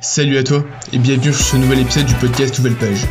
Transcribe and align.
Salut 0.00 0.36
à 0.36 0.42
toi 0.42 0.64
et 0.92 0.98
bienvenue 0.98 1.32
sur 1.32 1.44
ce 1.44 1.56
nouvel 1.56 1.80
épisode 1.80 2.06
du 2.06 2.14
podcast 2.14 2.58
Nouvelle 2.58 2.76
Page. 2.76 3.06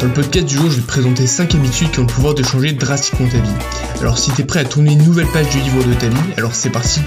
Dans 0.00 0.06
le 0.06 0.12
podcast 0.12 0.46
du 0.46 0.56
jour, 0.56 0.70
je 0.70 0.76
vais 0.76 0.82
te 0.82 0.86
présenter 0.86 1.26
5 1.26 1.54
habitudes 1.54 1.90
qui 1.90 1.98
ont 2.00 2.02
le 2.02 2.08
pouvoir 2.08 2.34
de 2.34 2.42
changer 2.42 2.72
drastiquement 2.72 3.28
ta 3.28 3.38
vie. 3.38 4.00
Alors 4.00 4.18
si 4.18 4.32
t'es 4.32 4.44
prêt 4.44 4.60
à 4.60 4.64
tourner 4.64 4.92
une 4.92 5.04
nouvelle 5.04 5.28
page 5.28 5.48
du 5.50 5.58
livre 5.60 5.84
de 5.84 5.94
ta 5.94 6.08
vie, 6.08 6.32
alors 6.36 6.54
c'est 6.54 6.70
parti 6.70 7.00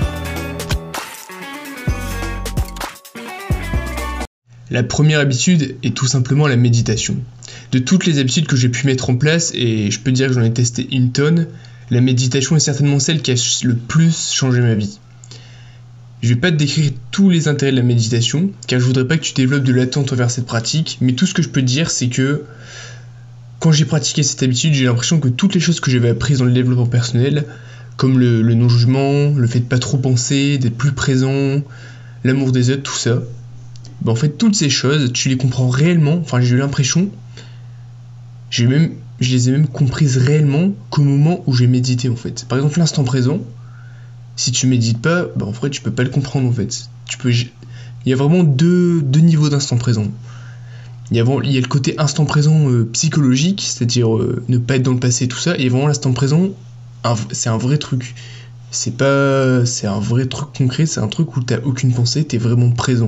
La 4.69 4.83
première 4.83 5.19
habitude 5.19 5.77
est 5.83 5.95
tout 5.95 6.07
simplement 6.07 6.47
la 6.47 6.57
méditation. 6.57 7.17
De 7.71 7.79
toutes 7.79 8.05
les 8.05 8.19
habitudes 8.19 8.47
que 8.47 8.55
j'ai 8.55 8.69
pu 8.69 8.87
mettre 8.87 9.09
en 9.09 9.15
place, 9.15 9.51
et 9.53 9.91
je 9.91 9.99
peux 9.99 10.11
dire 10.11 10.27
que 10.27 10.33
j'en 10.33 10.43
ai 10.43 10.53
testé 10.53 10.87
une 10.91 11.11
tonne, 11.11 11.47
la 11.89 12.01
méditation 12.01 12.55
est 12.55 12.59
certainement 12.59 12.99
celle 12.99 13.21
qui 13.21 13.31
a 13.31 13.35
le 13.63 13.75
plus 13.75 14.33
changé 14.33 14.61
ma 14.61 14.73
vie. 14.73 14.99
Je 16.25 16.29
vais 16.33 16.39
pas 16.39 16.49
te 16.49 16.55
décrire 16.55 16.91
tous 17.11 17.29
les 17.29 17.47
intérêts 17.47 17.71
de 17.71 17.77
la 17.77 17.83
méditation, 17.83 18.49
car 18.65 18.79
je 18.79 18.85
voudrais 18.85 19.07
pas 19.07 19.15
que 19.15 19.21
tu 19.21 19.35
développes 19.35 19.63
de 19.63 19.71
l'attente 19.71 20.11
envers 20.11 20.31
cette 20.31 20.47
pratique, 20.47 20.97
mais 20.99 21.13
tout 21.13 21.27
ce 21.27 21.35
que 21.35 21.43
je 21.43 21.49
peux 21.49 21.61
te 21.61 21.67
dire, 21.67 21.91
c'est 21.91 22.07
que 22.07 22.45
quand 23.59 23.71
j'ai 23.71 23.85
pratiqué 23.85 24.23
cette 24.23 24.41
habitude, 24.41 24.73
j'ai 24.73 24.85
l'impression 24.85 25.19
que 25.19 25.27
toutes 25.27 25.53
les 25.53 25.59
choses 25.59 25.79
que 25.79 25.91
j'avais 25.91 26.09
apprises 26.09 26.39
dans 26.39 26.45
le 26.45 26.51
développement 26.51 26.87
personnel, 26.87 27.45
comme 27.95 28.17
le, 28.17 28.41
non-jugement, 28.55 29.35
le 29.37 29.45
fait 29.45 29.59
de 29.59 29.65
pas 29.65 29.77
trop 29.77 29.99
penser, 29.99 30.57
d'être 30.57 30.75
plus 30.75 30.93
présent, 30.93 31.61
l'amour 32.23 32.51
des 32.51 32.71
autres, 32.71 32.81
tout 32.81 32.97
ça, 32.97 33.21
ben 34.01 34.13
en 34.13 34.15
fait, 34.15 34.29
toutes 34.29 34.55
ces 34.55 34.71
choses, 34.71 35.13
tu 35.13 35.29
les 35.29 35.37
comprends 35.37 35.69
réellement, 35.69 36.15
enfin, 36.15 36.41
j'ai 36.41 36.55
eu 36.55 36.57
l'impression, 36.57 37.11
je 38.49 38.65
les 38.65 39.49
ai 39.49 39.51
même 39.51 39.67
comprises 39.67 40.17
réellement 40.17 40.71
qu'au 40.89 41.03
moment 41.03 41.43
où 41.45 41.53
j'ai 41.53 41.67
médité, 41.67 42.09
en 42.09 42.15
fait. 42.15 42.47
Par 42.49 42.57
exemple, 42.57 42.79
l'instant 42.79 43.03
présent, 43.03 43.41
si 44.35 44.51
tu 44.51 44.67
médites 44.67 45.01
pas, 45.01 45.25
bah 45.35 45.45
en 45.45 45.51
vrai 45.51 45.69
tu 45.69 45.81
peux 45.81 45.91
pas 45.91 46.03
le 46.03 46.09
comprendre 46.09 46.47
en 46.49 46.51
fait. 46.51 46.89
Tu 47.05 47.17
peux, 47.17 47.31
il 47.31 48.09
y 48.09 48.13
a 48.13 48.15
vraiment 48.15 48.43
deux, 48.43 49.01
deux 49.01 49.21
niveaux 49.21 49.49
d'instant 49.49 49.77
présent. 49.77 50.05
Il 51.11 51.17
y, 51.17 51.19
a, 51.19 51.23
le 51.23 51.67
côté 51.67 51.93
instant 51.99 52.25
présent 52.25 52.67
euh, 52.69 52.89
psychologique, 52.91 53.61
c'est-à-dire 53.61 54.15
euh, 54.15 54.43
ne 54.47 54.57
pas 54.57 54.77
être 54.77 54.83
dans 54.83 54.93
le 54.93 54.99
passé, 54.99 55.27
tout 55.27 55.37
ça, 55.37 55.55
et 55.55 55.69
vraiment 55.69 55.87
l'instant 55.87 56.13
présent, 56.13 56.49
c'est 57.31 57.49
un 57.49 57.57
vrai 57.57 57.77
truc. 57.77 58.15
C'est 58.71 58.97
pas, 58.97 59.65
c'est 59.65 59.85
un 59.85 59.99
vrai 59.99 60.25
truc 60.25 60.51
concret, 60.57 60.87
c'est 60.87 60.99
un 60.99 61.07
truc 61.07 61.37
où 61.37 61.41
t'as 61.41 61.59
aucune 61.63 61.93
pensée, 61.93 62.25
t'es 62.25 62.39
vraiment 62.39 62.71
présent. 62.71 63.05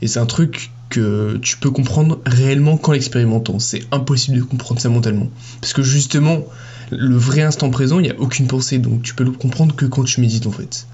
Et 0.00 0.06
c'est 0.08 0.20
un 0.20 0.26
truc 0.26 0.72
que 0.92 1.38
tu 1.40 1.56
peux 1.56 1.70
comprendre 1.70 2.20
réellement 2.26 2.76
qu'en 2.76 2.92
l'expérimentant. 2.92 3.58
C'est 3.58 3.82
impossible 3.90 4.36
de 4.36 4.42
comprendre 4.42 4.80
ça 4.80 4.90
mentalement. 4.90 5.28
Parce 5.60 5.72
que 5.72 5.82
justement, 5.82 6.44
le 6.90 7.16
vrai 7.16 7.40
instant 7.40 7.70
présent, 7.70 7.98
il 7.98 8.02
n'y 8.02 8.10
a 8.10 8.20
aucune 8.20 8.46
pensée, 8.46 8.78
donc 8.78 9.02
tu 9.02 9.14
peux 9.14 9.24
le 9.24 9.30
comprendre 9.32 9.74
que 9.74 9.86
quand 9.86 10.04
tu 10.04 10.20
médites 10.20 10.46
en 10.46 10.52
fait. 10.52 10.86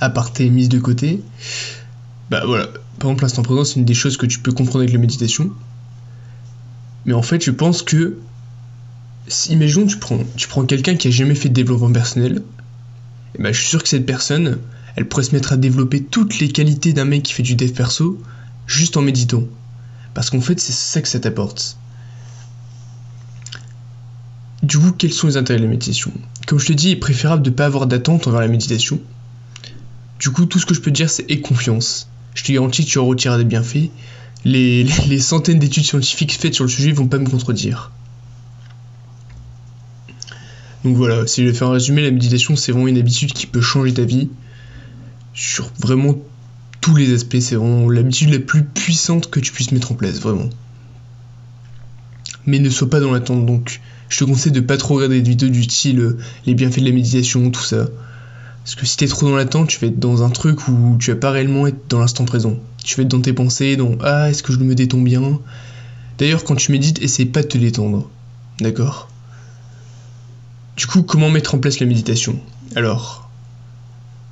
À 0.00 0.10
part 0.10 0.32
tes 0.32 0.50
mises 0.50 0.68
de 0.68 0.78
côté, 0.78 1.22
bah 2.30 2.42
voilà, 2.46 2.66
par 2.98 3.08
exemple 3.08 3.22
l'instant 3.22 3.42
présent 3.42 3.64
c'est 3.64 3.76
une 3.80 3.86
des 3.86 3.94
choses 3.94 4.18
que 4.18 4.26
tu 4.26 4.38
peux 4.38 4.52
comprendre 4.52 4.80
avec 4.80 4.92
la 4.92 4.98
méditation. 4.98 5.50
Mais 7.06 7.14
en 7.14 7.22
fait 7.22 7.42
je 7.42 7.50
pense 7.50 7.82
que, 7.82 8.18
si, 9.26 9.52
imaginons 9.52 9.86
tu 9.86 9.96
prends, 9.96 10.20
tu 10.36 10.48
prends 10.48 10.66
quelqu'un 10.66 10.96
qui 10.96 11.08
a 11.08 11.10
jamais 11.10 11.34
fait 11.34 11.48
de 11.48 11.54
développement 11.54 11.90
personnel, 11.90 12.42
et 13.38 13.42
bah 13.42 13.52
je 13.52 13.58
suis 13.58 13.68
sûr 13.68 13.82
que 13.82 13.88
cette 13.88 14.04
personne, 14.04 14.58
elle 14.96 15.08
pourrait 15.08 15.22
se 15.22 15.34
mettre 15.34 15.54
à 15.54 15.56
développer 15.56 16.02
toutes 16.02 16.40
les 16.40 16.48
qualités 16.48 16.92
d'un 16.92 17.06
mec 17.06 17.22
qui 17.22 17.32
fait 17.32 17.42
du 17.42 17.54
dev 17.54 17.72
perso 17.72 18.20
juste 18.66 18.96
en 18.96 19.02
méditant. 19.02 19.44
Parce 20.14 20.30
qu'en 20.30 20.40
fait 20.40 20.58
c'est 20.60 20.72
ça 20.72 21.00
que 21.00 21.08
ça 21.08 21.20
t'apporte. 21.20 21.76
Du 24.62 24.78
coup, 24.78 24.92
quels 24.92 25.12
sont 25.12 25.26
les 25.26 25.36
intérêts 25.36 25.58
de 25.58 25.64
la 25.64 25.70
méditation? 25.70 26.12
Comme 26.46 26.58
je 26.58 26.66
te 26.66 26.72
dis, 26.72 26.88
il 26.88 26.92
est 26.92 26.96
préférable 26.96 27.42
de 27.42 27.50
ne 27.50 27.54
pas 27.54 27.64
avoir 27.64 27.86
d'attente 27.86 28.26
envers 28.26 28.40
la 28.40 28.48
méditation. 28.48 29.00
Du 30.18 30.30
coup, 30.30 30.44
tout 30.44 30.58
ce 30.58 30.66
que 30.66 30.74
je 30.74 30.80
peux 30.80 30.90
te 30.90 30.96
dire, 30.96 31.08
c'est 31.08 31.30
aie 31.30 31.40
confiance. 31.40 32.10
Je 32.34 32.44
te 32.44 32.52
garantis 32.52 32.84
que 32.84 32.90
tu 32.90 32.98
en 32.98 33.06
retireras 33.06 33.38
des 33.38 33.44
bienfaits. 33.44 33.90
Les, 34.44 34.86
centaines 35.18 35.58
d'études 35.58 35.84
scientifiques 35.84 36.32
faites 36.32 36.54
sur 36.54 36.64
le 36.64 36.70
sujet 36.70 36.92
vont 36.92 37.08
pas 37.08 37.18
me 37.18 37.28
contredire. 37.28 37.90
Donc 40.84 40.96
voilà, 40.96 41.26
si 41.26 41.42
je 41.42 41.48
vais 41.48 41.54
faire 41.54 41.68
un 41.68 41.72
résumé, 41.72 42.02
la 42.02 42.10
méditation 42.10 42.56
c'est 42.56 42.72
vraiment 42.72 42.88
une 42.88 42.96
habitude 42.96 43.34
qui 43.34 43.46
peut 43.46 43.60
changer 43.60 43.92
ta 43.92 44.04
vie 44.04 44.30
sur 45.34 45.70
vraiment 45.78 46.14
tous 46.80 46.96
les 46.96 47.12
aspects. 47.14 47.40
C'est 47.40 47.56
vraiment 47.56 47.88
l'habitude 47.88 48.30
la 48.30 48.38
plus 48.38 48.64
puissante 48.64 49.30
que 49.30 49.40
tu 49.40 49.52
puisses 49.52 49.72
mettre 49.72 49.92
en 49.92 49.94
place, 49.94 50.20
vraiment. 50.20 50.50
Mais 52.46 52.58
ne 52.58 52.70
sois 52.70 52.88
pas 52.88 53.00
dans 53.00 53.12
l'attente 53.12 53.44
donc 53.44 53.80
je 54.10 54.18
te 54.18 54.24
conseille 54.24 54.52
de 54.52 54.60
pas 54.60 54.76
trop 54.76 54.96
regarder 54.96 55.22
des 55.22 55.30
vidéos 55.30 55.48
du 55.48 55.62
style 55.62 56.00
euh, 56.00 56.18
les 56.44 56.54
bienfaits 56.54 56.80
de 56.80 56.86
la 56.86 56.92
méditation, 56.92 57.48
tout 57.50 57.62
ça. 57.62 57.86
Parce 58.64 58.74
que 58.74 58.84
si 58.84 58.96
t'es 58.96 59.06
trop 59.06 59.28
dans 59.28 59.36
l'attente, 59.36 59.68
tu 59.68 59.78
vas 59.78 59.86
être 59.86 59.98
dans 59.98 60.22
un 60.22 60.30
truc 60.30 60.68
où 60.68 60.96
tu 60.98 61.12
vas 61.12 61.16
pas 61.16 61.30
réellement 61.30 61.66
être 61.66 61.88
dans 61.88 62.00
l'instant 62.00 62.24
présent. 62.24 62.56
Tu 62.84 62.96
vas 62.96 63.04
être 63.04 63.08
dans 63.08 63.20
tes 63.20 63.32
pensées, 63.32 63.76
dans 63.76 63.92
Ah, 64.02 64.28
est-ce 64.28 64.42
que 64.42 64.52
je 64.52 64.58
me 64.58 64.74
détends 64.74 65.00
bien? 65.00 65.38
D'ailleurs, 66.18 66.44
quand 66.44 66.56
tu 66.56 66.72
médites, 66.72 67.00
essaie 67.00 67.24
pas 67.24 67.42
de 67.42 67.46
te 67.46 67.56
détendre. 67.56 68.10
D'accord? 68.60 69.08
Du 70.76 70.86
coup, 70.86 71.02
comment 71.02 71.30
mettre 71.30 71.54
en 71.54 71.58
place 71.58 71.78
la 71.78 71.86
méditation? 71.86 72.38
Alors, 72.74 73.30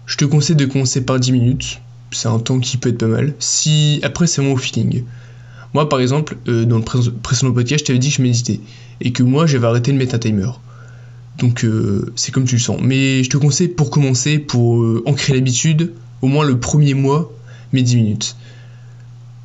je 0.06 0.16
te 0.16 0.24
conseille 0.24 0.56
de 0.56 0.66
commencer 0.66 1.04
par 1.04 1.20
10 1.20 1.32
minutes. 1.32 1.80
C'est 2.10 2.28
un 2.28 2.38
temps 2.38 2.58
qui 2.58 2.76
peut 2.76 2.88
être 2.88 2.98
pas 2.98 3.06
mal. 3.06 3.34
Si 3.38 4.00
après, 4.02 4.26
c'est 4.26 4.42
mon 4.42 4.56
feeling. 4.56 5.04
Moi, 5.74 5.88
par 5.88 6.00
exemple, 6.00 6.36
euh, 6.48 6.64
dans 6.64 6.78
le 6.78 6.84
précédent 6.84 7.52
podcast, 7.52 7.84
je 7.84 7.86
t'avais 7.86 7.98
dit 7.98 8.08
que 8.08 8.16
je 8.16 8.22
méditais 8.22 8.60
et 9.00 9.12
que 9.12 9.22
moi, 9.22 9.46
j'avais 9.46 9.66
arrêté 9.66 9.92
de 9.92 9.98
mettre 9.98 10.14
un 10.14 10.18
timer. 10.18 10.50
Donc, 11.38 11.64
euh, 11.64 12.12
c'est 12.16 12.32
comme 12.32 12.44
tu 12.44 12.56
le 12.56 12.60
sens. 12.60 12.80
Mais 12.82 13.22
je 13.22 13.30
te 13.30 13.36
conseille 13.36 13.68
pour 13.68 13.90
commencer, 13.90 14.38
pour 14.38 14.82
euh, 14.82 15.02
ancrer 15.06 15.34
l'habitude, 15.34 15.92
au 16.22 16.26
moins 16.26 16.44
le 16.44 16.58
premier 16.58 16.94
mois, 16.94 17.32
mets 17.72 17.82
10 17.82 17.96
minutes. 17.96 18.36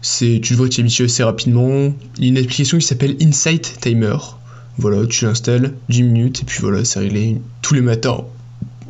C'est, 0.02 0.40
tu 0.42 0.54
devrais 0.54 0.70
t'y 0.70 0.82
habituer 0.82 1.06
assez 1.06 1.24
rapidement. 1.24 1.94
Il 2.18 2.24
y 2.24 2.28
a 2.28 2.30
une 2.30 2.38
application 2.38 2.78
qui 2.78 2.86
s'appelle 2.86 3.16
Insight 3.22 3.78
Timer. 3.82 4.18
Voilà, 4.78 5.06
tu 5.06 5.26
l'installes, 5.26 5.74
10 5.90 6.04
minutes, 6.04 6.42
et 6.42 6.46
puis 6.46 6.60
voilà, 6.62 6.84
c'est 6.84 7.00
réglé 7.00 7.40
tous 7.62 7.76
les 7.76 7.82
matins 7.82 8.24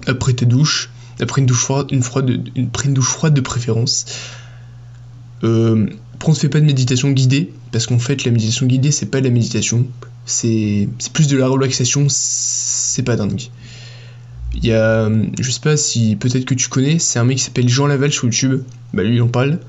après 0.07 0.33
ta 0.33 0.45
douche, 0.45 0.89
après 1.23 1.41
une 1.41 1.47
douche 1.47 1.63
froide, 1.63 1.87
une, 1.91 2.03
froide, 2.03 2.29
une, 2.29 2.69
une 2.85 2.93
douche 2.93 3.09
froide 3.09 3.33
de 3.33 3.41
préférence. 3.41 4.05
Euh, 5.43 5.87
on 6.25 6.31
ne 6.31 6.35
fait 6.35 6.49
pas 6.49 6.59
de 6.59 6.65
méditation 6.65 7.11
guidée, 7.11 7.51
parce 7.71 7.87
qu'en 7.87 7.99
fait, 7.99 8.23
la 8.23 8.31
méditation 8.31 8.65
guidée, 8.65 8.91
c'est 8.91 9.07
pas 9.07 9.19
de 9.19 9.25
la 9.25 9.31
méditation, 9.31 9.85
c'est 10.25 10.87
plus 11.11 11.27
de 11.27 11.37
la 11.37 11.47
relaxation, 11.47 12.07
c'est 12.09 13.03
pas 13.03 13.15
dingue. 13.15 13.49
Il 14.55 14.65
y 14.65 14.71
a, 14.71 15.09
je 15.39 15.51
sais 15.51 15.59
pas 15.59 15.75
si 15.77 16.15
peut-être 16.15 16.45
que 16.45 16.53
tu 16.53 16.69
connais, 16.69 16.99
c'est 16.99 17.19
un 17.19 17.23
mec 17.23 17.37
qui 17.37 17.43
s'appelle 17.43 17.67
Jean 17.67 17.87
Laval 17.87 18.11
sur 18.13 18.25
YouTube, 18.25 18.61
bah 18.93 19.03
lui 19.03 19.15
il 19.15 19.21
en 19.21 19.27
parle, 19.27 19.59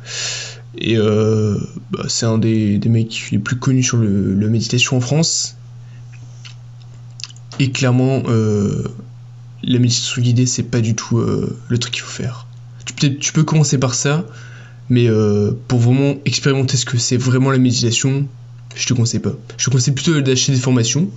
et 0.77 0.97
euh, 0.97 1.59
bah, 1.91 2.05
c'est 2.09 2.27
un 2.27 2.39
des, 2.39 2.79
mecs 2.87 3.31
les 3.33 3.39
plus 3.39 3.57
connus 3.57 3.83
sur 3.83 3.97
le, 3.97 4.35
la 4.35 4.47
méditation 4.47 4.99
en 4.99 5.01
France, 5.01 5.57
et 7.59 7.71
clairement, 7.71 8.23
euh, 8.29 8.85
la 9.67 9.79
méditation 9.79 10.23
guidée, 10.23 10.47
c'est 10.47 10.63
pas 10.63 10.81
du 10.81 10.95
tout 10.95 11.19
euh, 11.19 11.59
le 11.69 11.79
truc 11.79 11.95
qu'il 11.95 12.03
faut 12.03 12.11
faire. 12.11 12.47
Tu, 12.97 13.33
peux 13.33 13.45
commencer 13.45 13.79
par 13.79 13.95
ça, 13.95 14.25
mais 14.89 15.09
euh, 15.09 15.53
pour 15.69 15.81
vraiment 15.81 16.17
expérimenter 16.25 16.77
ce 16.77 16.85
que 16.85 16.99
c'est 16.99 17.17
vraiment 17.17 17.51
la 17.51 17.59
méditation, 17.59 18.29
je 18.75 18.87
te 18.87 18.95
conseille 18.95 19.21
pas. 19.21 19.33
Je 19.57 19.65
te 19.65 19.71
conseille 19.71 19.95
plutôt 19.95 20.21
d'acheter 20.21 20.53
des 20.53 20.59
formations. 20.59 21.11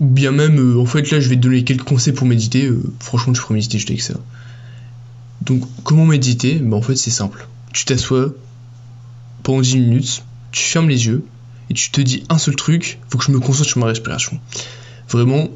Ou 0.00 0.06
bien 0.06 0.32
même, 0.32 0.58
euh, 0.58 0.80
en 0.80 0.86
fait, 0.86 1.10
là, 1.10 1.20
je 1.20 1.28
vais 1.28 1.36
te 1.36 1.40
donner 1.40 1.64
quelques 1.64 1.84
conseils 1.84 2.12
pour 2.12 2.26
méditer. 2.26 2.70
Franchement, 3.00 3.32
tu 3.32 3.40
pourrais 3.40 3.54
méditer 3.54 3.78
juste 3.78 3.90
avec 3.90 4.02
ça. 4.02 4.14
Donc, 5.42 5.62
comment 5.84 6.06
méditer? 6.06 6.54
Bah, 6.56 6.76
En 6.76 6.82
fait, 6.82 6.96
c'est 6.96 7.10
simple. 7.10 7.46
Tu 7.72 7.84
t'assois 7.84 8.34
pendant 9.42 9.60
10 9.60 9.78
minutes, 9.78 10.24
tu 10.50 10.62
fermes 10.64 10.88
les 10.88 11.06
yeux, 11.06 11.24
et 11.70 11.74
tu 11.74 11.90
te 11.90 12.00
dis 12.00 12.24
un 12.28 12.38
seul 12.38 12.56
truc, 12.56 12.98
faut 13.08 13.18
que 13.18 13.24
je 13.24 13.30
me 13.30 13.38
concentre 13.38 13.68
sur 13.68 13.78
ma 13.78 13.86
respiration. 13.86 14.40
Vraiment, 15.08 15.48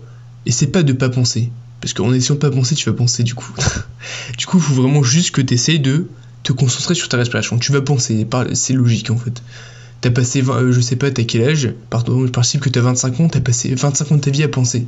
essaie 0.47 0.69
pas 0.69 0.83
de 0.83 0.93
pas 0.93 1.09
penser. 1.09 1.51
Parce 1.81 1.95
qu'en 1.95 2.13
essayant 2.13 2.35
de 2.35 2.41
pas 2.41 2.51
penser, 2.51 2.75
tu 2.75 2.89
vas 2.91 2.97
penser 2.97 3.23
du 3.23 3.35
coup. 3.35 3.53
du 4.39 4.47
coup, 4.47 4.59
il 4.59 4.63
faut 4.63 4.75
vraiment 4.75 5.03
juste 5.03 5.31
que 5.31 5.41
tu 5.41 5.55
essayes 5.55 5.81
de 5.81 6.09
te 6.43 6.53
concentrer 6.53 6.95
sur 6.95 7.09
ta 7.09 7.17
respiration. 7.17 7.59
Tu 7.59 7.73
vas 7.73 7.81
penser, 7.81 8.27
c'est 8.55 8.73
logique 8.73 9.11
en 9.11 9.17
fait. 9.17 9.43
T'as 10.01 10.11
passé, 10.11 10.43
euh, 10.43 10.73
je 10.73 10.81
sais 10.81 10.97
pas, 10.97 11.11
t'as 11.11 11.25
quel 11.25 11.43
âge? 11.43 11.75
Pardon, 11.91 12.27
je 12.27 12.33
principe 12.33 12.63
que 12.63 12.71
t'as 12.71 12.81
25 12.81 13.21
ans, 13.21 13.29
t'as 13.29 13.41
passé 13.41 13.75
25 13.75 14.13
ans 14.13 14.17
de 14.17 14.21
ta 14.21 14.31
vie 14.31 14.43
à 14.43 14.49
penser. 14.49 14.87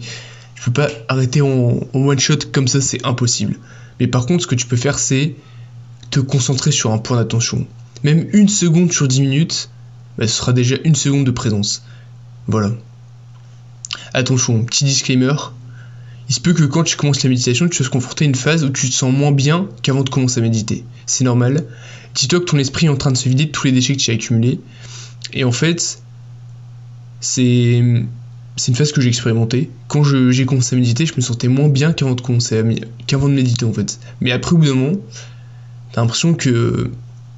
Tu 0.55 0.63
peux 0.65 0.73
pas 0.73 0.89
arrêter 1.09 1.43
en, 1.43 1.81
one 1.93 2.19
shot 2.19 2.39
comme 2.53 2.69
ça, 2.69 2.81
c'est 2.81 3.05
impossible. 3.05 3.57
Mais 4.01 4.07
par 4.07 4.25
contre, 4.25 4.43
ce 4.43 4.47
que 4.47 4.55
tu 4.55 4.67
peux 4.67 4.77
faire, 4.77 4.99
c'est 4.99 5.35
te 6.11 6.21
concentrer 6.21 6.71
sur 6.71 6.93
un 6.93 6.99
point 6.99 7.17
d'attention. 7.19 7.67
Même 8.05 8.27
une 8.33 8.49
seconde 8.49 8.93
sur 8.93 9.07
10 9.07 9.21
minutes, 9.21 9.69
bah, 10.17 10.27
ce 10.27 10.35
sera 10.35 10.53
déjà 10.53 10.77
une 10.85 10.95
seconde 10.95 11.25
de 11.25 11.31
présence. 11.31 11.85
Voilà. 12.47 12.71
Attention, 14.15 14.65
petit 14.65 14.85
disclaimer, 14.85 15.35
il 16.33 16.35
se 16.35 16.41
peut 16.41 16.55
que 16.55 16.65
quand 16.65 16.83
tu 16.83 16.97
commences 16.97 17.23
la 17.25 17.29
méditation, 17.29 17.69
tu 17.69 17.77
sois 17.77 17.91
confronté 17.91 18.25
à 18.25 18.29
une 18.29 18.35
phase 18.35 18.65
où 18.65 18.71
tu 18.71 18.89
te 18.89 18.95
sens 18.95 19.13
moins 19.13 19.33
bien 19.33 19.69
qu'avant 19.83 20.03
de 20.03 20.09
commencer 20.09 20.41
à 20.41 20.43
méditer. 20.43 20.83
C'est 21.05 21.25
normal. 21.25 21.67
Dis-toi 22.15 22.41
que 22.41 22.47
ton 22.47 22.57
esprit 22.57 22.87
est 22.87 22.89
en 22.89 22.97
train 22.97 23.13
de 23.13 23.19
se 23.19 23.29
vider 23.29 23.45
de 23.45 23.51
tous 23.51 23.67
les 23.67 23.73
déchets 23.73 23.95
que 23.95 24.01
tu 24.01 24.11
as 24.11 24.15
accumulés. 24.15 24.59
Et 25.35 25.45
en 25.45 25.53
fait, 25.53 26.03
c'est 27.21 27.75
une 27.77 28.09
phase 28.57 28.93
que 28.93 29.03
j'ai 29.03 29.09
expérimentée. 29.09 29.69
Quand 29.89 30.05
j'ai 30.05 30.47
commencé 30.47 30.75
à 30.75 30.79
méditer, 30.79 31.05
je 31.05 31.13
me 31.17 31.21
sentais 31.21 31.49
moins 31.49 31.69
bien 31.69 31.93
qu'avant 31.93 32.15
de 32.15 32.23
commencer 32.23 32.65
qu'avant 33.07 33.29
de 33.29 33.35
méditer 33.35 33.67
en 33.67 33.73
fait. 33.75 34.01
Mais 34.23 34.33
après 34.33 34.55
au 34.55 34.57
bout 34.57 34.65
d'un 34.65 34.75
moment, 34.75 34.97
t'as 35.93 36.01
l'impression 36.01 36.33
que 36.33 36.91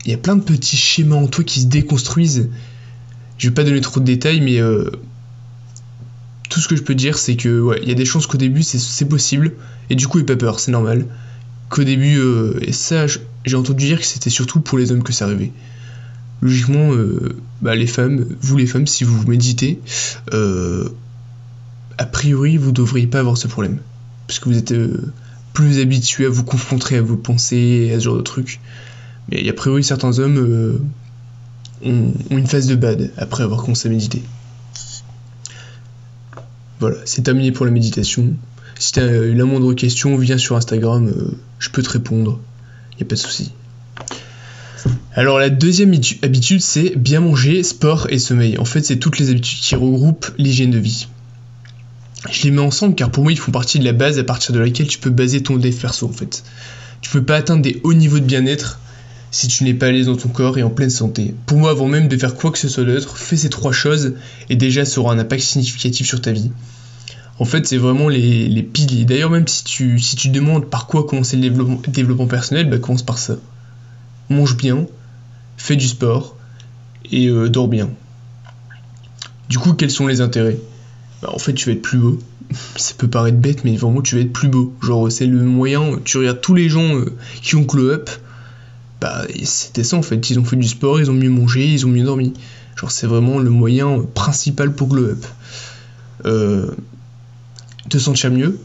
il 0.04 0.12
y 0.12 0.14
a 0.14 0.18
plein 0.18 0.36
de 0.36 0.42
petits 0.42 0.76
schémas 0.76 1.16
en 1.16 1.26
toi 1.26 1.42
qui 1.42 1.62
se 1.62 1.66
déconstruisent. 1.66 2.48
Je 3.38 3.48
vais 3.48 3.54
pas 3.54 3.64
donner 3.64 3.80
trop 3.80 3.98
de 3.98 4.04
détails, 4.04 4.40
mais 4.40 4.60
euh, 4.60 4.88
tout 6.54 6.60
ce 6.60 6.68
que 6.68 6.76
je 6.76 6.82
peux 6.82 6.94
dire, 6.94 7.18
c'est 7.18 7.34
que 7.34 7.76
il 7.82 7.88
y 7.88 7.90
a 7.90 7.96
des 7.96 8.04
chances 8.04 8.28
qu'au 8.28 8.38
début 8.38 8.62
c'est 8.62 9.08
possible, 9.08 9.54
et 9.90 9.96
du 9.96 10.06
coup, 10.06 10.20
il 10.20 10.24
pas 10.24 10.36
peur, 10.36 10.60
c'est 10.60 10.70
normal. 10.70 11.06
Qu'au 11.68 11.82
début, 11.82 12.18
euh, 12.18 12.60
et 12.62 12.70
ça, 12.70 13.06
j'ai 13.08 13.56
entendu 13.56 13.86
dire 13.86 13.98
que 13.98 14.06
c'était 14.06 14.30
surtout 14.30 14.60
pour 14.60 14.78
les 14.78 14.92
hommes 14.92 15.02
que 15.02 15.12
ça 15.12 15.24
arrivait. 15.24 15.50
Logiquement, 16.40 16.92
euh, 16.92 17.36
bah, 17.60 17.74
les 17.74 17.88
femmes, 17.88 18.24
vous 18.40 18.56
les 18.56 18.66
femmes, 18.66 18.86
si 18.86 19.02
vous 19.02 19.26
méditez, 19.26 19.80
a 20.30 22.06
priori, 22.06 22.56
vous 22.56 22.70
devriez 22.70 23.08
pas 23.08 23.18
avoir 23.18 23.36
ce 23.36 23.48
problème, 23.48 23.80
parce 24.28 24.38
que 24.38 24.48
vous 24.48 24.56
êtes 24.56 24.72
plus 25.54 25.80
habitué 25.80 26.26
à 26.26 26.28
vous 26.28 26.44
confronter 26.44 26.98
à 26.98 27.02
vos 27.02 27.16
pensées, 27.16 27.90
à 27.92 27.98
ce 27.98 28.04
genre 28.04 28.16
de 28.16 28.22
trucs. 28.22 28.60
Mais 29.30 29.48
a 29.48 29.52
priori, 29.52 29.82
certains 29.82 30.18
hommes 30.20 30.38
euh, 30.38 30.78
ont, 31.84 32.12
une 32.30 32.46
phase 32.46 32.66
de 32.66 32.76
bad 32.76 33.10
après 33.16 33.42
avoir 33.42 33.62
commencé 33.62 33.88
à 33.88 33.90
méditer. 33.90 34.22
Voilà, 36.84 36.98
c'est 37.06 37.22
terminé 37.22 37.50
pour 37.50 37.64
la 37.64 37.72
méditation. 37.72 38.34
Si 38.78 38.92
tu 38.92 39.00
as 39.00 39.06
la 39.06 39.44
moindre 39.46 39.72
question, 39.72 40.18
viens 40.18 40.36
sur 40.36 40.54
Instagram, 40.54 41.08
euh, 41.08 41.30
je 41.58 41.70
peux 41.70 41.82
te 41.82 41.88
répondre. 41.88 42.38
Y 43.00 43.04
a 43.04 43.06
pas 43.06 43.14
de 43.14 43.20
souci. 43.20 43.52
Alors 45.14 45.38
la 45.38 45.48
deuxième 45.48 45.94
habitude, 46.20 46.60
c'est 46.60 46.94
bien 46.94 47.20
manger, 47.20 47.62
sport 47.62 48.08
et 48.10 48.18
sommeil. 48.18 48.58
En 48.58 48.66
fait, 48.66 48.84
c'est 48.84 48.98
toutes 48.98 49.18
les 49.18 49.30
habitudes 49.30 49.60
qui 49.60 49.74
regroupent 49.74 50.30
l'hygiène 50.36 50.72
de 50.72 50.78
vie. 50.78 51.08
Je 52.30 52.42
les 52.42 52.50
mets 52.50 52.60
ensemble 52.60 52.96
car 52.96 53.10
pour 53.10 53.22
moi, 53.22 53.32
ils 53.32 53.38
font 53.38 53.50
partie 53.50 53.78
de 53.78 53.84
la 53.86 53.94
base 53.94 54.18
à 54.18 54.24
partir 54.24 54.54
de 54.54 54.60
laquelle 54.60 54.86
tu 54.86 54.98
peux 54.98 55.08
baser 55.08 55.42
ton 55.42 55.56
dev 55.56 55.74
perso 55.74 56.06
en 56.06 56.12
fait. 56.12 56.44
Tu 57.00 57.08
peux 57.08 57.22
pas 57.22 57.36
atteindre 57.36 57.62
des 57.62 57.80
hauts 57.82 57.94
niveaux 57.94 58.18
de 58.18 58.26
bien-être 58.26 58.78
si 59.34 59.48
tu 59.48 59.64
n'es 59.64 59.74
pas 59.74 59.86
à 59.86 59.90
l'aise 59.90 60.06
dans 60.06 60.16
ton 60.16 60.28
corps 60.28 60.58
et 60.58 60.62
en 60.62 60.70
pleine 60.70 60.90
santé. 60.90 61.34
Pour 61.46 61.58
moi, 61.58 61.70
avant 61.72 61.88
même 61.88 62.06
de 62.06 62.16
faire 62.16 62.36
quoi 62.36 62.52
que 62.52 62.58
ce 62.58 62.68
soit 62.68 62.84
d'autre, 62.84 63.18
fais 63.18 63.36
ces 63.36 63.50
trois 63.50 63.72
choses 63.72 64.14
et 64.48 64.54
déjà 64.54 64.84
ça 64.84 65.00
aura 65.00 65.12
un 65.12 65.18
impact 65.18 65.42
significatif 65.42 66.06
sur 66.06 66.20
ta 66.20 66.30
vie. 66.30 66.52
En 67.40 67.44
fait, 67.44 67.66
c'est 67.66 67.76
vraiment 67.76 68.08
les, 68.08 68.62
piliers. 68.62 69.04
D'ailleurs, 69.04 69.30
même 69.30 69.48
si 69.48 69.64
tu, 69.64 69.98
si 69.98 70.14
tu 70.14 70.28
demandes 70.28 70.70
par 70.70 70.86
quoi 70.86 71.04
commencer 71.04 71.36
le 71.36 71.50
développement, 71.88 72.28
personnel, 72.28 72.70
bah 72.70 72.78
commence 72.78 73.02
par 73.02 73.18
ça. 73.18 73.34
Mange 74.30 74.56
bien, 74.56 74.86
fais 75.56 75.74
du 75.74 75.88
sport 75.88 76.36
et 77.10 77.26
euh, 77.26 77.48
dors 77.48 77.66
bien. 77.66 77.90
Du 79.48 79.58
coup, 79.58 79.72
quels 79.72 79.90
sont 79.90 80.06
les 80.06 80.20
intérêts? 80.20 80.58
Bah, 81.22 81.30
En 81.34 81.40
fait, 81.40 81.54
tu 81.54 81.66
vas 81.66 81.72
être 81.72 81.82
plus 81.82 81.98
beau. 81.98 82.20
Ça 82.76 82.94
peut 82.96 83.08
paraître 83.08 83.38
bête, 83.38 83.64
mais 83.64 83.76
vraiment, 83.76 84.00
tu 84.00 84.14
vas 84.14 84.20
être 84.20 84.32
plus 84.32 84.48
beau. 84.48 84.72
Genre, 84.80 85.10
c'est 85.10 85.26
le 85.26 85.42
moyen. 85.42 85.98
Tu 86.04 86.18
regardes 86.18 86.40
tous 86.40 86.54
les 86.54 86.68
gens 86.68 86.94
euh, 86.94 87.16
qui 87.42 87.56
ont 87.56 87.62
glow 87.62 87.90
up 87.90 88.10
bah, 89.00 89.26
c'était 89.44 89.84
ça 89.84 89.96
en 89.96 90.02
fait. 90.02 90.30
Ils 90.30 90.38
ont 90.38 90.44
fait 90.44 90.56
du 90.56 90.68
sport, 90.68 91.00
ils 91.00 91.10
ont 91.10 91.14
mieux 91.14 91.30
mangé, 91.30 91.66
ils 91.66 91.86
ont 91.86 91.90
mieux 91.90 92.04
dormi. 92.04 92.32
Genre, 92.76 92.90
c'est 92.90 93.06
vraiment 93.06 93.38
le 93.38 93.50
moyen 93.50 94.00
principal 94.14 94.72
pour 94.72 94.88
glow 94.88 95.10
up. 95.10 95.24
Euh, 96.26 96.70
te 97.88 97.98
sentir 97.98 98.30
mieux, 98.30 98.58